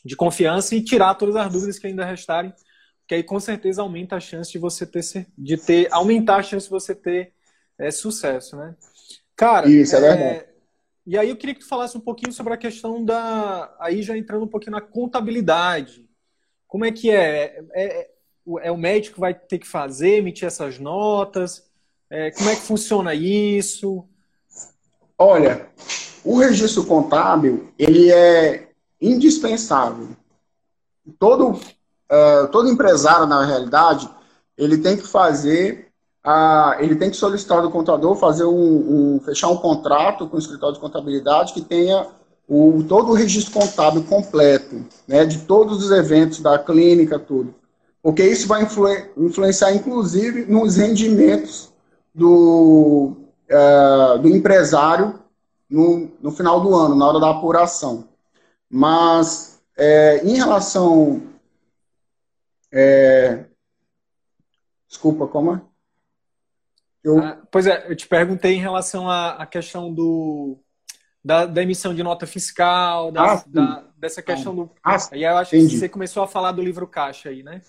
[0.06, 2.54] de confiança e tirar todas as dúvidas que ainda restarem
[3.08, 6.66] que aí com certeza aumenta a chance de você ter, de ter aumentar a chance
[6.66, 7.34] de você ter
[7.78, 8.76] é, sucesso, né?
[9.36, 10.54] Cara, isso é, é verdade.
[11.06, 14.18] E aí eu queria que tu falasse um pouquinho sobre a questão da, aí já
[14.18, 16.10] entrando um pouquinho na contabilidade.
[16.66, 17.62] Como é que é?
[17.74, 18.10] É, é,
[18.62, 21.70] é o médico vai ter que fazer, emitir essas notas?
[22.10, 24.08] É, como é que funciona isso?
[25.18, 25.68] Olha,
[26.24, 28.70] o registro contábil, ele é
[29.02, 30.16] indispensável.
[31.20, 31.60] Todo,
[32.14, 34.08] uh, todo empresário, na realidade,
[34.56, 35.88] ele tem que fazer,
[36.26, 40.40] uh, ele tem que solicitar do contador fazer um, um, fechar um contrato com o
[40.40, 42.06] escritório de contabilidade que tenha
[42.48, 47.56] o, todo o registro contábil completo, né, de todos os eventos da clínica, tudo.
[48.02, 48.88] Porque isso vai influ,
[49.18, 51.72] influenciar, inclusive, nos rendimentos
[52.14, 53.14] do,
[53.50, 55.20] uh, do empresário
[55.70, 58.04] no, no final do ano, na hora da apuração.
[58.70, 61.33] Mas, é, em relação.
[62.76, 63.46] É,
[64.90, 65.62] desculpa, como é?
[67.04, 67.20] Eu...
[67.20, 70.58] Ah, pois é, eu te perguntei em relação à, à questão do,
[71.24, 74.72] da, da, emissão de nota fiscal, da, ah, da dessa questão do.
[74.84, 75.74] Ah, aí eu acho entendi.
[75.74, 77.62] que você começou a falar do livro caixa aí, né?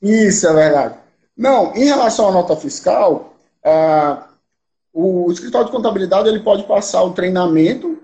[0.00, 0.94] Isso, é verdade.
[1.36, 4.28] Não, em relação à nota fiscal, ah,
[4.94, 8.00] o escritório de contabilidade ele pode passar o treinamento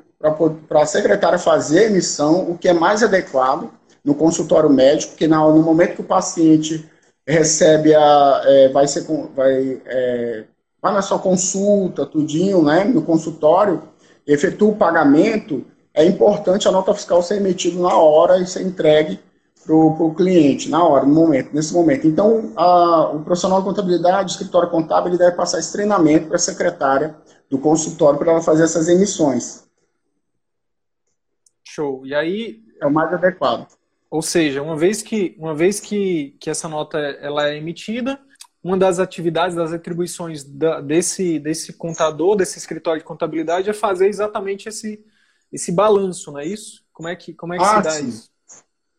[0.68, 3.70] para a secretária fazer a emissão, o que é mais adequado
[4.04, 6.88] no consultório médico, que no momento que o paciente
[7.26, 8.42] recebe a.
[8.44, 9.04] É, vai ser.
[9.34, 10.44] Vai, é,
[10.80, 12.84] vai na sua consulta, tudinho, né?
[12.84, 13.82] No consultório,
[14.26, 19.18] efetua o pagamento, é importante a nota fiscal ser emitida na hora e ser entregue
[19.64, 22.06] para o cliente, na hora, no momento, nesse momento.
[22.06, 26.36] Então, a, o profissional de contabilidade, o escritório contábil, ele deve passar esse treinamento para
[26.36, 27.16] a secretária
[27.48, 29.64] do consultório para ela fazer essas emissões.
[31.66, 32.04] Show.
[32.04, 32.62] E aí.
[32.82, 33.66] É o mais adequado.
[34.14, 38.16] Ou seja, uma vez que, uma vez que, que essa nota ela é emitida,
[38.62, 44.06] uma das atividades, das atribuições da, desse, desse contador, desse escritório de contabilidade, é fazer
[44.06, 45.04] exatamente esse,
[45.52, 46.84] esse balanço, não é isso?
[46.92, 48.06] Como é que, como é que ah, se dá sim.
[48.06, 48.30] isso?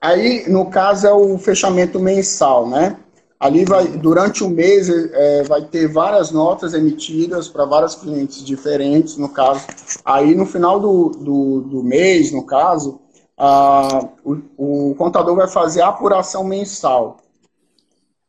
[0.02, 2.98] Aí, no caso, é o fechamento mensal, né?
[3.40, 9.16] Ali vai, durante o mês, é, vai ter várias notas emitidas para vários clientes diferentes,
[9.16, 9.66] no caso.
[10.04, 13.05] Aí, no final do, do, do mês, no caso,
[13.38, 17.18] a, o, o, contador vai fazer a apuração mensal.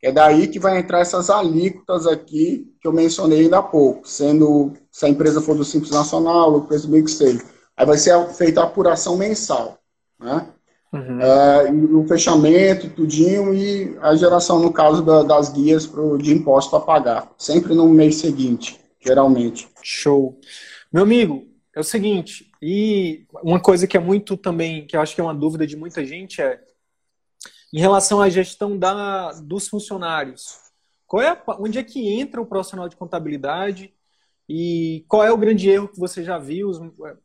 [0.01, 4.73] É daí que vai entrar essas alíquotas aqui que eu mencionei ainda há pouco, sendo
[4.91, 7.43] se a empresa for do Simples Nacional, o preço bem que seja.
[7.75, 9.77] Aí vai ser feita a apuração mensal,
[10.19, 10.47] né?
[10.93, 11.19] Uhum.
[11.21, 16.75] É, o fechamento, tudinho, e a geração, no caso da, das guias pro, de imposto
[16.75, 17.29] a pagar.
[17.37, 19.67] Sempre no mês seguinte, geralmente.
[19.83, 20.39] Show.
[20.91, 21.45] Meu amigo,
[21.77, 25.23] é o seguinte, e uma coisa que é muito também, que eu acho que é
[25.23, 26.59] uma dúvida de muita gente é
[27.71, 30.57] em relação à gestão da, dos funcionários.
[31.05, 33.93] Qual é a, onde é que entra o profissional de contabilidade
[34.49, 36.71] e qual é o grande erro que você já viu,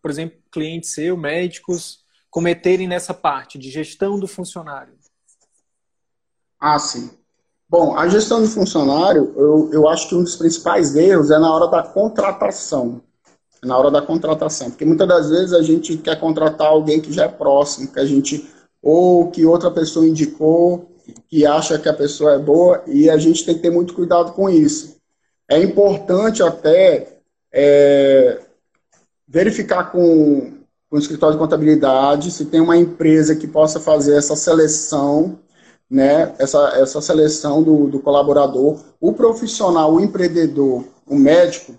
[0.03, 4.99] por exemplo, clientes seu, médicos, cometerem nessa parte de gestão do funcionário?
[6.61, 7.11] Ah, sim.
[7.67, 11.51] Bom, a gestão do funcionário, eu, eu acho que um dos principais erros é na
[11.51, 13.03] hora da contratação.
[13.65, 14.71] Na hora da contratação.
[14.71, 18.05] Porque muitas das vezes a gente quer contratar alguém que já é próximo, que a
[18.05, 18.49] gente.
[18.83, 20.91] ou que outra pessoa indicou,
[21.29, 24.33] que acha que a pessoa é boa, e a gente tem que ter muito cuidado
[24.33, 24.97] com isso.
[25.49, 27.19] É importante até
[27.53, 28.41] é,
[29.29, 34.37] verificar com com o escritório de contabilidade, se tem uma empresa que possa fazer essa
[34.37, 35.39] seleção,
[35.91, 41.73] né, essa, essa seleção do, do colaborador, o profissional, o empreendedor, o médico,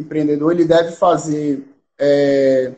[0.00, 1.64] empreendedor, ele deve fazer,
[1.98, 2.72] é,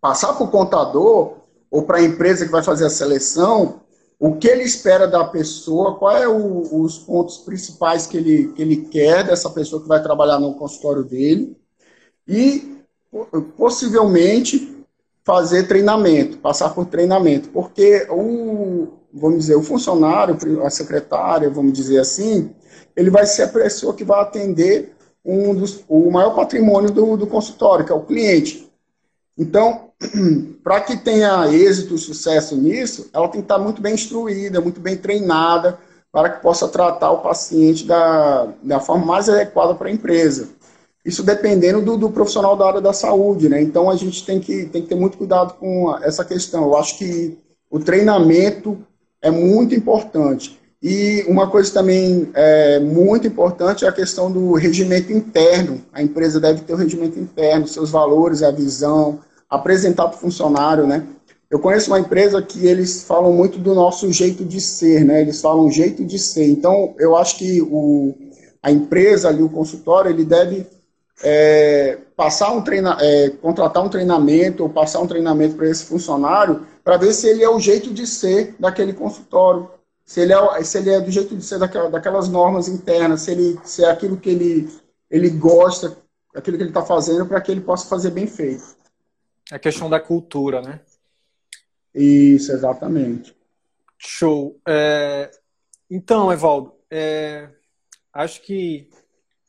[0.00, 1.36] passar para o contador
[1.70, 3.80] ou para a empresa que vai fazer a seleção,
[4.18, 8.76] o que ele espera da pessoa, quais é os pontos principais que ele, que ele
[8.76, 11.56] quer dessa pessoa que vai trabalhar no consultório dele,
[12.28, 12.78] e
[13.56, 14.84] possivelmente
[15.24, 21.98] fazer treinamento, passar por treinamento, porque o, vamos dizer, o funcionário, a secretária, vamos dizer
[21.98, 22.54] assim,
[22.94, 24.94] ele vai ser a pessoa que vai atender
[25.24, 28.70] um dos, o maior patrimônio do, do consultório, que é o cliente.
[29.36, 29.90] Então,
[30.62, 34.96] para que tenha êxito sucesso nisso, ela tem que estar muito bem instruída, muito bem
[34.96, 35.78] treinada,
[36.12, 40.48] para que possa tratar o paciente da, da forma mais adequada para a empresa.
[41.04, 43.62] Isso dependendo do, do, profissional da área da saúde, né?
[43.62, 46.64] Então a gente tem que, tem que ter muito cuidado com essa questão.
[46.64, 47.38] Eu acho que
[47.70, 48.78] o treinamento
[49.22, 50.59] é muito importante.
[50.82, 55.82] E uma coisa também é, muito importante é a questão do regimento interno.
[55.92, 60.86] A empresa deve ter o regimento interno, seus valores, a visão, apresentar para o funcionário,
[60.86, 61.06] né?
[61.50, 65.20] Eu conheço uma empresa que eles falam muito do nosso jeito de ser, né?
[65.20, 66.46] Eles falam jeito de ser.
[66.46, 68.14] Então, eu acho que o,
[68.62, 70.66] a empresa ali, o consultório, ele deve
[71.22, 76.62] é, passar um treina, é, contratar um treinamento ou passar um treinamento para esse funcionário
[76.82, 79.68] para ver se ele é o jeito de ser daquele consultório,
[80.10, 83.30] se ele é, se ele é do jeito de ser daquela, daquelas normas internas, se,
[83.30, 84.68] ele, se é aquilo que ele,
[85.08, 85.96] ele gosta
[86.34, 88.76] daquilo que ele está fazendo para que ele possa fazer bem feito.
[89.52, 90.80] A questão da cultura, né?
[91.94, 93.36] Isso, exatamente.
[93.96, 94.60] Show.
[94.66, 95.30] É,
[95.88, 97.48] então, Evaldo, é,
[98.12, 98.90] acho que,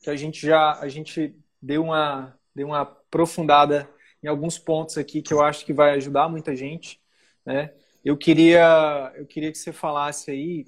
[0.00, 3.90] que a gente já a gente deu uma, deu uma aprofundada
[4.22, 7.00] em alguns pontos aqui que eu acho que vai ajudar muita gente.
[7.44, 7.74] Né?
[8.04, 10.66] Eu queria eu queria que você falasse aí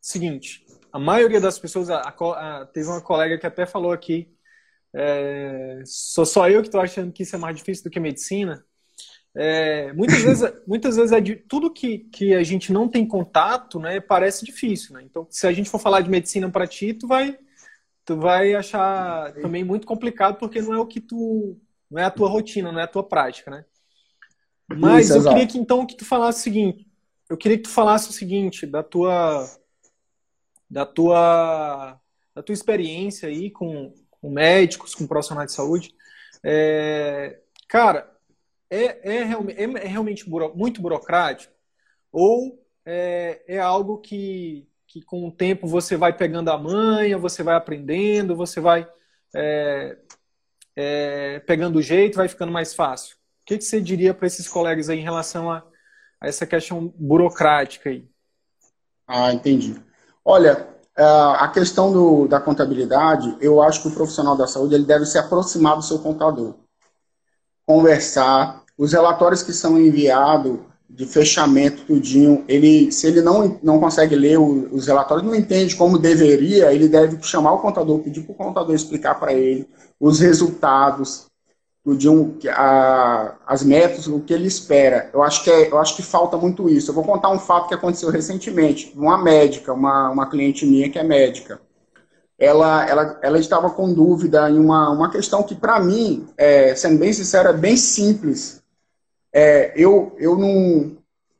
[0.00, 4.28] seguinte, a maioria das pessoas, a, a, teve uma colega que até falou aqui,
[4.94, 8.64] é, sou só eu que estou achando que isso é mais difícil do que medicina.
[9.34, 13.78] É, muitas vezes, muitas vezes é de, tudo que, que a gente não tem contato,
[13.78, 15.02] né, parece difícil, né?
[15.04, 17.38] Então, se a gente for falar de medicina para ti, tu vai,
[18.04, 21.60] tu vai achar também muito complicado porque não é o que tu,
[21.90, 23.64] não é a tua rotina, não é a tua prática, né?
[24.68, 25.34] Mas Isso, eu exato.
[25.34, 26.86] queria que então que tu falasse o seguinte,
[27.28, 29.48] eu queria que tu falasse o seguinte da tua,
[30.68, 32.00] da tua,
[32.34, 35.94] da tua experiência aí com, com médicos, com profissionais de saúde.
[36.44, 38.10] É, cara,
[38.70, 41.52] é, é, é, é realmente muito burocrático
[42.12, 47.42] ou é, é algo que, que com o tempo você vai pegando a manha, você
[47.42, 48.88] vai aprendendo, você vai
[49.34, 49.98] é,
[50.74, 53.17] é, pegando o jeito, vai ficando mais fácil?
[53.48, 55.62] Que, que você diria para esses colegas aí em relação a,
[56.20, 58.06] a essa questão burocrática aí?
[59.06, 59.74] Ah, entendi.
[60.22, 64.84] Olha, é, a questão do, da contabilidade, eu acho que o profissional da saúde ele
[64.84, 66.56] deve se aproximar do seu contador
[67.64, 68.64] conversar.
[68.76, 74.38] Os relatórios que são enviados de fechamento, tudinho, ele, se ele não, não consegue ler
[74.38, 78.74] os relatórios, não entende como deveria, ele deve chamar o contador, pedir para o contador
[78.74, 79.66] explicar para ele
[79.98, 81.27] os resultados,
[81.84, 85.10] tudinho, a, as metas, o que ele espera.
[85.12, 86.90] Eu acho, que é, eu acho que falta muito isso.
[86.90, 88.92] Eu vou contar um fato que aconteceu recentemente.
[88.96, 91.60] Uma médica, uma, uma cliente minha que é médica,
[92.38, 96.98] ela, ela, ela estava com dúvida em uma, uma questão que, para mim, é, sendo
[96.98, 98.62] bem sincero, é bem simples.
[99.32, 100.96] É, eu, eu não.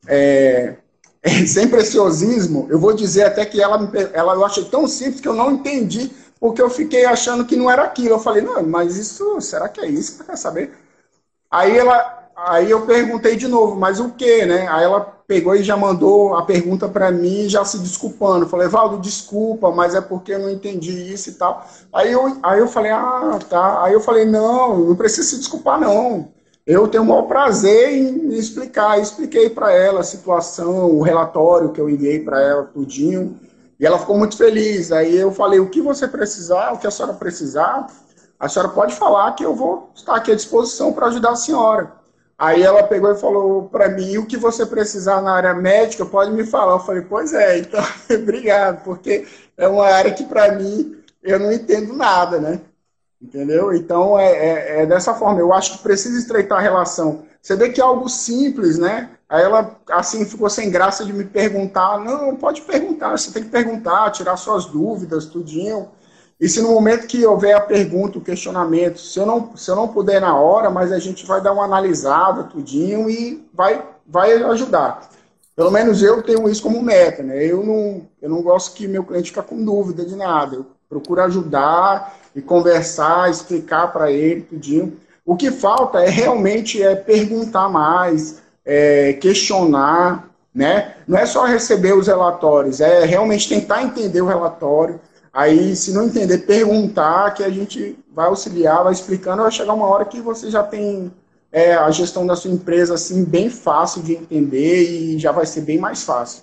[0.06, 0.76] É,
[1.46, 5.34] sem preciosismo, eu vou dizer até que ela, ela eu achei tão simples que eu
[5.34, 6.10] não entendi,
[6.40, 8.14] porque eu fiquei achando que não era aquilo.
[8.14, 10.24] Eu falei, não, mas isso, será que é isso?
[10.24, 10.72] Quer saber?
[11.50, 14.68] Aí ela, Aí eu perguntei de novo, mas o que, né?
[14.68, 18.44] Aí ela pegou e já mandou a pergunta para mim, já se desculpando.
[18.44, 21.66] Eu falei, Valdo, desculpa, mas é porque eu não entendi isso e tal.
[21.92, 23.82] Aí eu, aí eu falei, ah, tá.
[23.82, 26.28] Aí eu falei, não, não precisa se desculpar, não.
[26.64, 29.00] Eu tenho o maior prazer em explicar.
[29.00, 33.36] expliquei para ela a situação, o relatório que eu enviei para ela, tudinho.
[33.78, 34.90] E ela ficou muito feliz.
[34.92, 37.86] Aí eu falei, o que você precisar, o que a senhora precisar,
[38.38, 41.92] a senhora pode falar que eu vou estar aqui à disposição para ajudar a senhora.
[42.38, 46.30] Aí ela pegou e falou para mim: o que você precisar na área médica, pode
[46.30, 46.74] me falar.
[46.74, 47.82] Eu falei: pois é, então,
[48.14, 49.26] obrigado, porque
[49.56, 52.60] é uma área que para mim eu não entendo nada, né?
[53.20, 53.74] Entendeu?
[53.74, 55.40] Então é, é, é, dessa forma.
[55.40, 57.24] Eu acho que precisa estreitar a relação.
[57.42, 59.10] Você vê que é algo simples, né?
[59.28, 61.98] Aí ela assim ficou sem graça de me perguntar.
[61.98, 65.88] Não, pode perguntar, você tem que perguntar, tirar suas dúvidas, tudinho.
[66.40, 69.76] E se no momento que houver a pergunta, o questionamento, se eu não, se eu
[69.76, 74.32] não puder na hora, mas a gente vai dar uma analisada, tudinho, e vai, vai
[74.44, 75.10] ajudar.
[75.56, 77.44] Pelo menos eu tenho isso como meta, né?
[77.44, 80.54] Eu não, eu não gosto que meu cliente fique com dúvida de nada.
[80.54, 84.96] Eu procuro ajudar e conversar, explicar para ele, tudinho.
[85.26, 90.94] O que falta é realmente é perguntar mais, é, questionar, né?
[91.08, 95.00] Não é só receber os relatórios, é realmente tentar entender o relatório,
[95.38, 99.86] Aí, se não entender, perguntar, que a gente vai auxiliar, vai explicando, vai chegar uma
[99.86, 101.12] hora que você já tem
[101.52, 105.60] é, a gestão da sua empresa assim bem fácil de entender e já vai ser
[105.60, 106.42] bem mais fácil.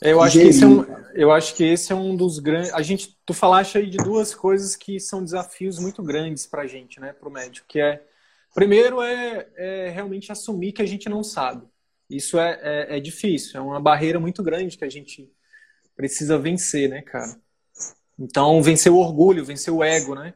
[0.00, 2.72] Eu acho, que esse é um, eu acho que esse é um dos grandes.
[2.72, 6.66] A gente, tu falaste aí de duas coisas que são desafios muito grandes para a
[6.66, 8.00] gente, né, para o médico, que é
[8.58, 11.66] primeiro é, é, realmente assumir que a gente não sabe.
[12.10, 15.30] Isso é, é, é difícil, é uma barreira muito grande que a gente
[15.94, 17.36] precisa vencer, né, cara?
[18.18, 20.34] Então, vencer o orgulho, vencer o ego, né?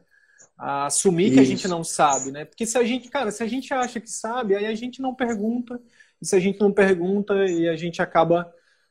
[0.57, 1.33] assumir Isso.
[1.33, 2.45] que a gente não sabe, né?
[2.45, 5.13] Porque se a gente, cara, se a gente acha que sabe, aí a gente não
[5.13, 5.81] pergunta.
[6.21, 8.49] E se a gente não pergunta, e a gente acaba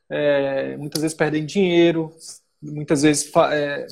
[0.09, 2.15] é, muitas vezes perdendo dinheiro,
[2.61, 3.31] muitas vezes.
[3.51, 3.87] É,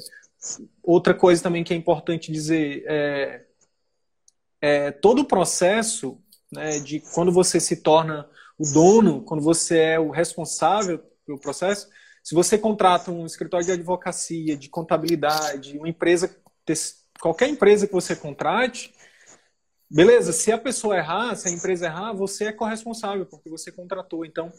[0.83, 2.83] outra coisa também que é importante dizer
[4.61, 9.99] é, todo o processo né, de quando você se torna o dono, quando você é
[9.99, 11.89] o responsável pelo processo,
[12.23, 16.35] se você contrata um escritório de advocacia, de contabilidade, uma empresa,
[17.19, 18.93] qualquer empresa que você contrate,
[19.89, 24.23] beleza, se a pessoa errar, se a empresa errar, você é corresponsável, porque você contratou.
[24.23, 24.51] Então,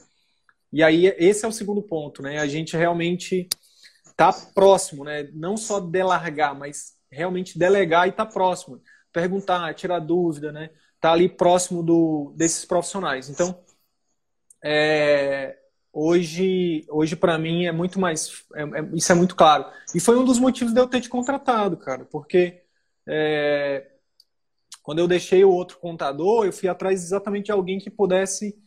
[0.72, 2.38] e aí esse é o segundo ponto, né?
[2.38, 3.48] A gente realmente
[4.16, 5.28] tá próximo, né?
[5.32, 8.80] Não só delargar, mas realmente delegar e tá próximo,
[9.12, 10.70] perguntar, tirar dúvida, né?
[11.00, 13.28] Tá ali próximo do, desses profissionais.
[13.28, 13.62] Então,
[14.64, 15.58] é,
[15.92, 19.66] hoje, hoje para mim é muito mais, é, é, isso é muito claro.
[19.94, 22.62] E foi um dos motivos de eu ter te contratado, cara, porque
[23.08, 23.90] é,
[24.82, 28.58] quando eu deixei o outro contador, eu fui atrás exatamente de alguém que pudesse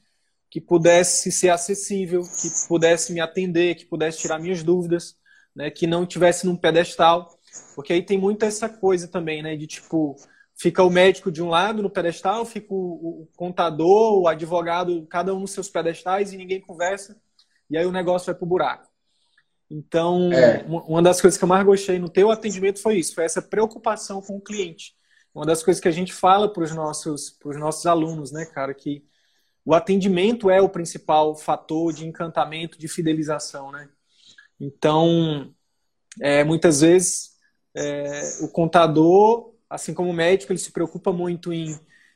[0.50, 5.18] que pudesse ser acessível, que pudesse me atender, que pudesse tirar minhas dúvidas,
[5.54, 7.38] né, que não tivesse num pedestal,
[7.76, 10.16] porque aí tem muito essa coisa também, né, de tipo
[10.56, 15.34] fica o médico de um lado no pedestal, fica o, o contador, o advogado, cada
[15.34, 17.20] um nos seus pedestais e ninguém conversa,
[17.70, 18.90] e aí o negócio vai pro buraco.
[19.70, 20.64] Então, é.
[20.68, 24.22] uma das coisas que eu mais gostei no teu atendimento foi isso, foi essa preocupação
[24.22, 24.96] com o cliente.
[25.34, 29.04] Uma das coisas que a gente fala para os nossos, nossos alunos, né, cara, que
[29.66, 33.90] o atendimento é o principal fator de encantamento, de fidelização, né?
[34.60, 35.52] Então,
[36.22, 37.32] é, muitas vezes,
[37.76, 41.68] é, o contador, assim como o médico, ele se preocupa muito em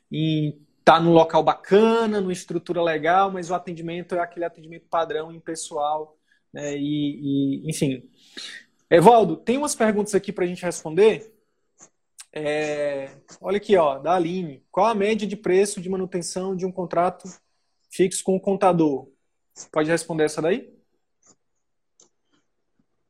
[0.10, 0.53] estar
[0.84, 6.18] tá num local bacana, numa estrutura legal, mas o atendimento é aquele atendimento padrão, impessoal,
[6.51, 6.76] né?
[6.76, 8.10] e, e, enfim.
[8.89, 11.32] Evaldo, tem umas perguntas aqui para a gente responder.
[12.32, 13.10] É,
[13.41, 14.64] olha aqui, ó, da Aline.
[14.72, 17.28] Qual a média de preço de manutenção de um contrato
[17.91, 19.07] fixo com o contador?
[19.72, 20.78] Pode responder essa daí?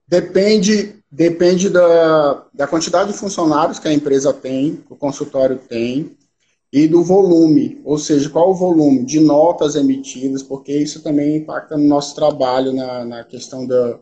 [0.10, 6.18] Depende, depende da, da quantidade de funcionários que a empresa tem, que o consultório tem,
[6.74, 11.78] e do volume, ou seja, qual o volume de notas emitidas, porque isso também impacta
[11.78, 14.00] no nosso trabalho, na, na questão da,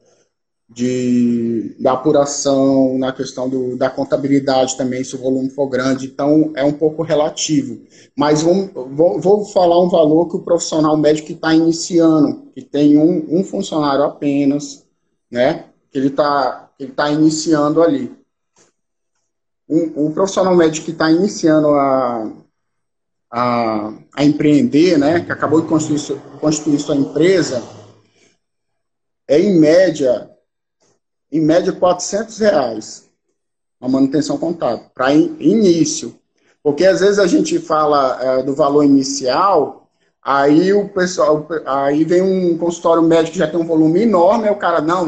[0.70, 6.08] de, da apuração, na questão do, da contabilidade também, se o volume for grande.
[6.08, 7.82] Então, é um pouco relativo.
[8.16, 12.98] Mas vou, vou, vou falar um valor que o profissional médico está iniciando, que tem
[12.98, 14.86] um, um funcionário apenas,
[15.30, 15.67] né?
[15.92, 18.16] Que ele está ele tá iniciando ali.
[19.70, 22.32] Um, um profissional médico que está iniciando a,
[23.32, 25.20] a, a, empreender, né?
[25.22, 27.62] Que acabou de constituir, constituir sua empresa,
[29.28, 30.32] é em média
[31.32, 33.08] em média, 400 reais
[33.80, 36.20] a manutenção contábil, para in, início.
[36.64, 39.88] Porque às vezes a gente fala é, do valor inicial,
[40.22, 44.54] aí o pessoal, aí vem um consultório médico que já tem um volume enorme, aí
[44.54, 45.08] o cara, não,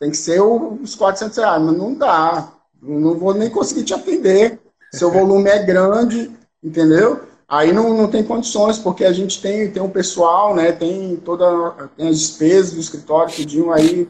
[0.00, 4.58] tem que ser os 400 reais, mas não dá, não vou nem conseguir te atender,
[4.92, 6.30] seu volume é grande,
[6.64, 7.28] entendeu?
[7.46, 11.88] Aí não, não tem condições, porque a gente tem, tem um pessoal, né, tem toda,
[11.96, 14.08] tem as despesas do escritório, tudinho aí,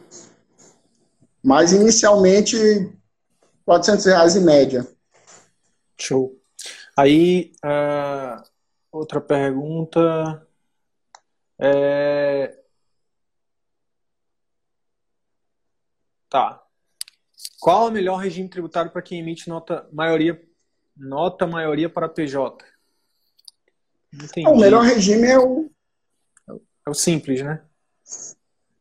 [1.43, 2.55] mas inicialmente,
[3.65, 4.87] 400 reais em média.
[5.99, 6.35] Show.
[6.95, 8.41] Aí, uh,
[8.91, 10.45] outra pergunta.
[11.59, 12.60] É...
[16.31, 16.63] Tá.
[17.59, 20.41] Qual o melhor regime tributário para quem emite nota maioria,
[20.95, 22.65] nota maioria para PJ?
[24.13, 24.47] Entendi.
[24.47, 25.69] O melhor regime é o.
[26.87, 27.61] É o simples, né?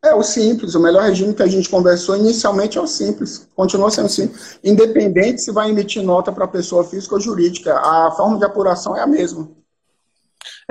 [0.02, 3.90] É o simples, o melhor regime que a gente conversou inicialmente é o simples, continua
[3.90, 4.58] sendo simples.
[4.64, 9.02] Independente se vai emitir nota para pessoa física ou jurídica, a forma de apuração é
[9.02, 9.50] a mesma.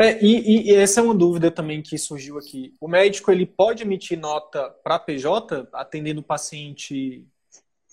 [0.02, 2.74] É, e, e, essa é uma dúvida também que surgiu aqui.
[2.80, 7.28] O médico ele pode emitir nota para PJ, atendendo o paciente,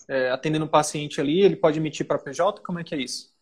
[0.08, 2.62] é, atendendo o paciente ali, ele pode emitir para PJ?
[2.62, 3.34] Como é que é isso?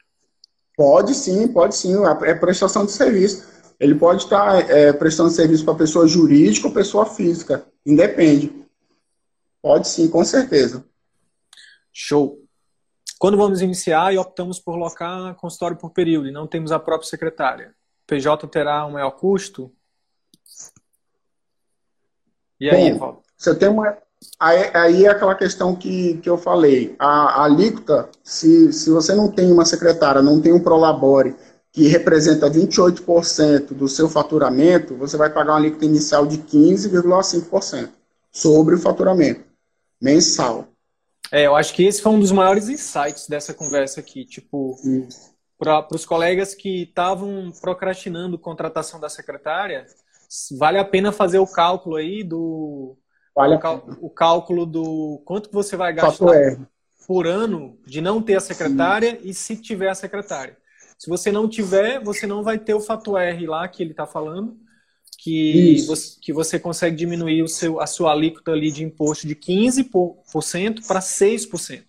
[0.75, 1.93] Pode sim, pode sim,
[2.25, 3.47] é prestação de serviço.
[3.79, 7.67] Ele pode estar é, prestando serviço para pessoa jurídica ou pessoa física.
[7.85, 8.51] Independe.
[9.61, 10.87] Pode sim, com certeza.
[11.93, 12.39] Show.
[13.19, 17.11] Quando vamos iniciar e optamos por locar consultório por período e não temos a própria
[17.11, 17.75] secretária,
[18.07, 19.71] PJ terá um maior custo?
[22.61, 23.97] E aí, Bom, Você tem uma.
[24.41, 26.95] Aí, aí, é aquela questão que, que eu falei.
[26.99, 31.37] A, a alíquota, se, se você não tem uma secretária, não tem um prolabore
[31.71, 37.91] que representa 28% do seu faturamento, você vai pagar uma alíquota inicial de 15,5%
[38.31, 39.45] sobre o faturamento
[40.01, 40.69] mensal.
[41.33, 44.25] É, eu acho que esse foi um dos maiores insights dessa conversa aqui.
[44.25, 44.77] Tipo,
[45.65, 49.87] para os colegas que estavam procrastinando contratação da secretária,
[50.59, 52.97] vale a pena fazer o cálculo aí do.
[53.35, 56.59] Vale o, o cálculo do quanto você vai gastar
[57.07, 59.29] por ano de não ter a secretária Sim.
[59.29, 60.57] e se tiver a secretária.
[60.99, 64.07] Se você não tiver, você não vai ter o fato R lá que ele está
[64.07, 64.57] falando,
[65.19, 69.35] que você, que você consegue diminuir o seu, a sua alíquota ali de imposto de
[69.35, 71.83] 15% para 6%.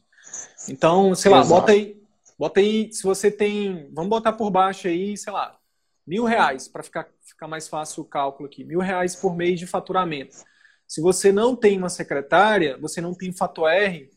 [0.69, 1.53] Então, sei lá, Exato.
[1.53, 2.01] bota aí,
[2.37, 5.57] bota aí, se você tem, vamos botar por baixo aí, sei lá,
[6.05, 9.67] mil reais, para ficar, ficar mais fácil o cálculo aqui, mil reais por mês de
[9.67, 10.35] faturamento.
[10.87, 14.09] Se você não tem uma secretária, você não tem fato R,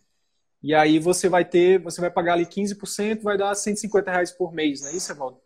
[0.62, 4.52] E aí você vai ter, você vai pagar ali 15%, vai dar 150 reais por
[4.52, 5.40] mês, não é isso, Evaldo?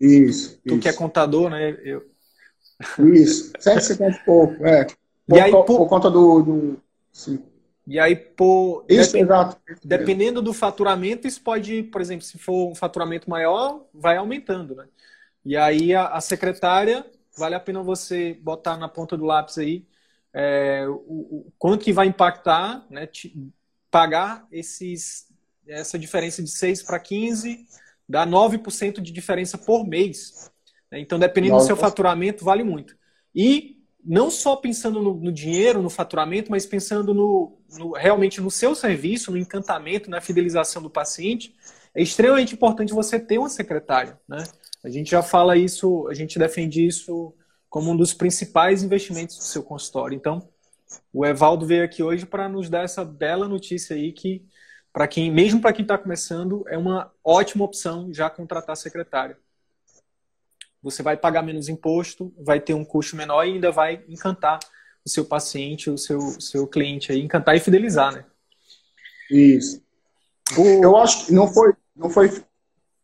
[0.00, 0.60] Isso.
[0.66, 0.80] Tu isso.
[0.80, 1.70] que é contador, né?
[1.84, 2.02] Eu...
[3.12, 4.86] Isso, 150 e pouco, é.
[5.26, 6.42] Por, E aí, por- por conta do.
[6.42, 6.82] do
[7.12, 7.42] sim.
[7.88, 9.56] E aí, por, Isso, depen- exato.
[9.82, 14.86] dependendo do faturamento, isso pode, por exemplo, se for um faturamento maior, vai aumentando, né?
[15.44, 19.86] E aí a, a secretária, vale a pena você botar na ponta do lápis aí
[20.34, 23.06] é, o, o quanto que vai impactar, né?
[23.06, 23.34] te-
[23.90, 25.26] pagar esses,
[25.66, 27.66] essa diferença de 6 para 15,
[28.08, 30.50] dá 9% de diferença por mês.
[30.90, 31.00] né?
[31.00, 31.80] Então, dependendo do seu 9%.
[31.80, 32.96] faturamento, vale muito.
[33.34, 33.77] E
[34.08, 38.74] não só pensando no, no dinheiro, no faturamento, mas pensando no, no- realmente no seu
[38.74, 41.54] serviço, no encantamento, na fidelização do paciente,
[41.94, 44.44] é extremamente importante você ter uma secretária, né?
[44.84, 47.34] A gente já fala isso, a gente defende isso
[47.68, 50.16] como um dos principais investimentos do seu consultório.
[50.16, 50.48] Então,
[51.12, 54.46] o Evaldo veio aqui hoje para nos dar essa bela notícia aí que,
[54.92, 59.38] para quem, mesmo para quem está começando, é uma ótima opção já contratar secretária.
[60.82, 64.58] Você vai pagar menos imposto, vai ter um custo menor e ainda vai encantar
[65.04, 68.24] o seu paciente, o seu, seu cliente aí, encantar e fidelizar, né?
[69.30, 69.82] Isso.
[70.56, 71.74] Eu acho que não foi.
[71.94, 72.28] Não foi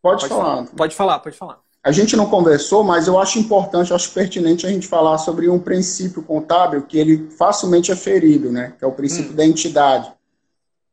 [0.01, 0.66] pode, Pode falar.
[0.66, 1.59] Pode falar, pode falar.
[1.83, 5.51] A gente não conversou, mas eu acho importante, eu acho pertinente a gente falar sobre
[5.51, 8.72] um princípio contábil que ele facilmente é ferido, né?
[8.79, 9.37] Que é o princípio Hum.
[9.37, 10.11] da entidade.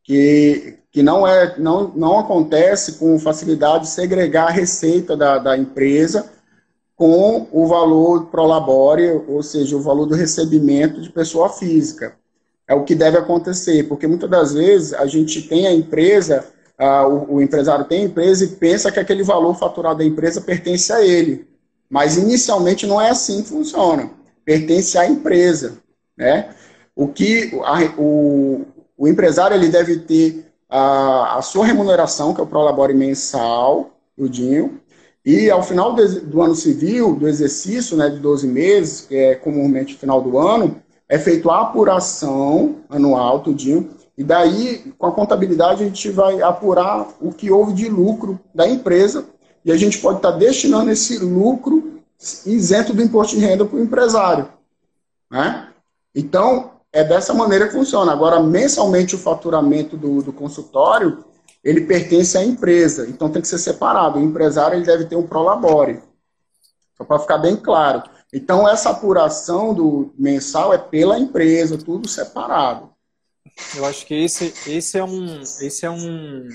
[0.04, 6.30] Que, que não, é, não, não acontece com facilidade segregar a receita da, da empresa
[7.02, 12.14] com o valor pro labore, ou seja, o valor do recebimento de pessoa física.
[12.68, 16.45] É o que deve acontecer, porque muitas das vezes a gente tem a empresa,
[16.78, 20.41] ah, o, o empresário tem a empresa e pensa que aquele valor faturado da empresa
[20.41, 21.47] pertence a ele.
[21.89, 24.12] Mas inicialmente não é assim que funciona.
[24.45, 25.80] Pertence à empresa.
[26.16, 26.54] Né?
[26.95, 28.62] O que a- o,
[28.95, 34.80] o empresário ele deve ter a, a sua remuneração, que é o Prolabore mensal, tudinho,
[35.26, 39.96] e ao final do, ano civil, do exercício né, de 12 meses, que é comumente
[39.96, 45.84] o final do ano, é feita a apuração anual, tudinho, e daí, com a contabilidade,
[45.84, 49.26] a gente vai apurar o que houve de lucro da empresa,
[49.64, 52.02] e a gente pode estar destinando esse lucro
[52.46, 54.48] isento do imposto de renda para o empresário.
[55.30, 55.68] Né?
[56.16, 58.12] Então, é dessa maneira que funciona.
[58.12, 61.24] Agora, mensalmente, o faturamento do, do consultório,
[61.64, 64.20] ele pertence à empresa, então tem que ser separado.
[64.20, 66.01] O empresário ele deve ter um prolabore,
[66.97, 68.03] só para ficar bem claro.
[68.34, 72.89] Então, essa apuração do mensal é pela empresa, tudo separado.
[73.76, 76.47] Eu acho que esse, esse é um esse é um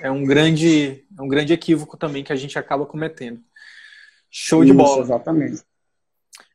[0.00, 3.40] é um grande é um grande equívoco também que a gente acaba cometendo.
[4.30, 5.02] Show de Isso, bola.
[5.02, 5.62] Exatamente.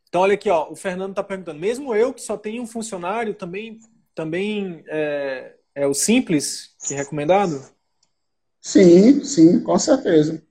[0.08, 3.34] Então olha aqui, ó, o Fernando está perguntando, mesmo eu que só tenho um funcionário,
[3.34, 3.80] também
[4.16, 7.62] também é, é o simples que é recomendado?
[8.62, 10.42] Sim, sim, com certeza.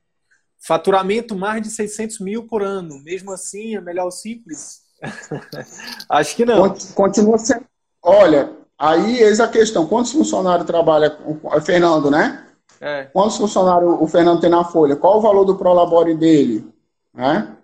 [0.60, 4.82] Faturamento mais de 600 mil por ano, mesmo assim é melhor o simples?
[6.08, 6.68] acho que não.
[6.68, 7.64] Cont- Continua sendo.
[8.02, 9.86] Olha, aí eis a questão.
[9.86, 12.44] Quantos funcionários trabalha com é Fernando, né?
[12.80, 14.96] É, Quantos funcionários o Fernando tem na folha?
[14.96, 16.66] Qual o valor do Prolabore dele?
[17.12, 17.56] Né?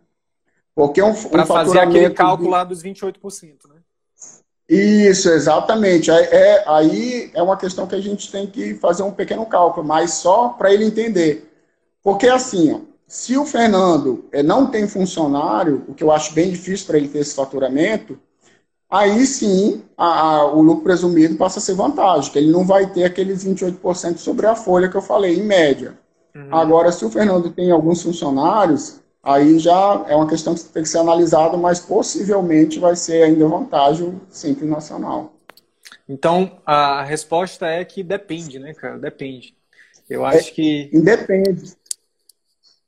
[0.74, 3.73] Porque um, um para fazer aquele cálculo de- lá dos 28%, né?
[4.68, 6.10] Isso, exatamente.
[6.10, 9.86] É, é- aí é uma questão que a gente tem que fazer um pequeno cálculo,
[9.86, 11.50] mas só para ele entender.
[12.02, 16.50] Porque assim, ó, se o Fernando eh, não tem funcionário, o que eu acho bem
[16.50, 18.18] difícil para ele ter esse faturamento,
[18.90, 22.86] aí sim a- a- o lucro presumido passa a ser vantagem, que ele não vai
[22.92, 25.98] ter aqueles 28% sobre a folha que eu falei, em média.
[26.34, 26.54] Uhum.
[26.54, 30.88] Agora, se o Fernando tem alguns funcionários, aí já é uma questão que tem que
[30.88, 35.32] ser analisada, mas possivelmente vai ser ainda vantagem o Simples Nacional.
[36.08, 38.98] Então, a resposta é que depende, né, cara?
[38.98, 39.54] Depende.
[40.08, 40.90] Eu acho que.
[40.92, 41.72] Independe.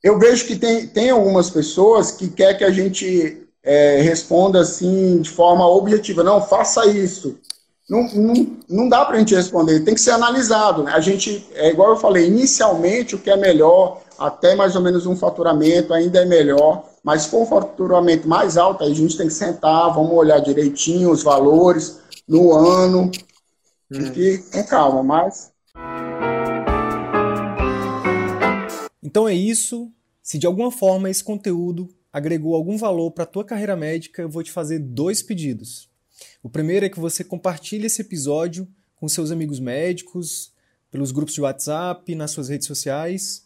[0.02, 5.20] Eu vejo que tem, tem algumas pessoas que quer que a gente é, responda assim
[5.20, 6.22] de forma objetiva.
[6.22, 7.40] Não, faça isso.
[7.88, 10.82] Não, não, não dá para a gente responder, tem que ser analisado.
[10.82, 10.92] Né?
[10.92, 15.06] A gente, é igual eu falei, inicialmente o que é melhor, até mais ou menos
[15.06, 19.16] um faturamento ainda é melhor, mas se for um faturamento mais alto, aí a gente
[19.16, 23.10] tem que sentar, vamos olhar direitinho os valores no ano,
[23.90, 24.12] Hum.
[24.16, 25.52] e com calma, mas
[29.02, 29.90] Então é isso.
[30.22, 34.28] Se de alguma forma esse conteúdo agregou algum valor para a tua carreira médica, eu
[34.28, 35.88] vou te fazer dois pedidos.
[36.42, 40.52] O primeiro é que você compartilhe esse episódio com seus amigos médicos,
[40.90, 43.45] pelos grupos de WhatsApp, nas suas redes sociais.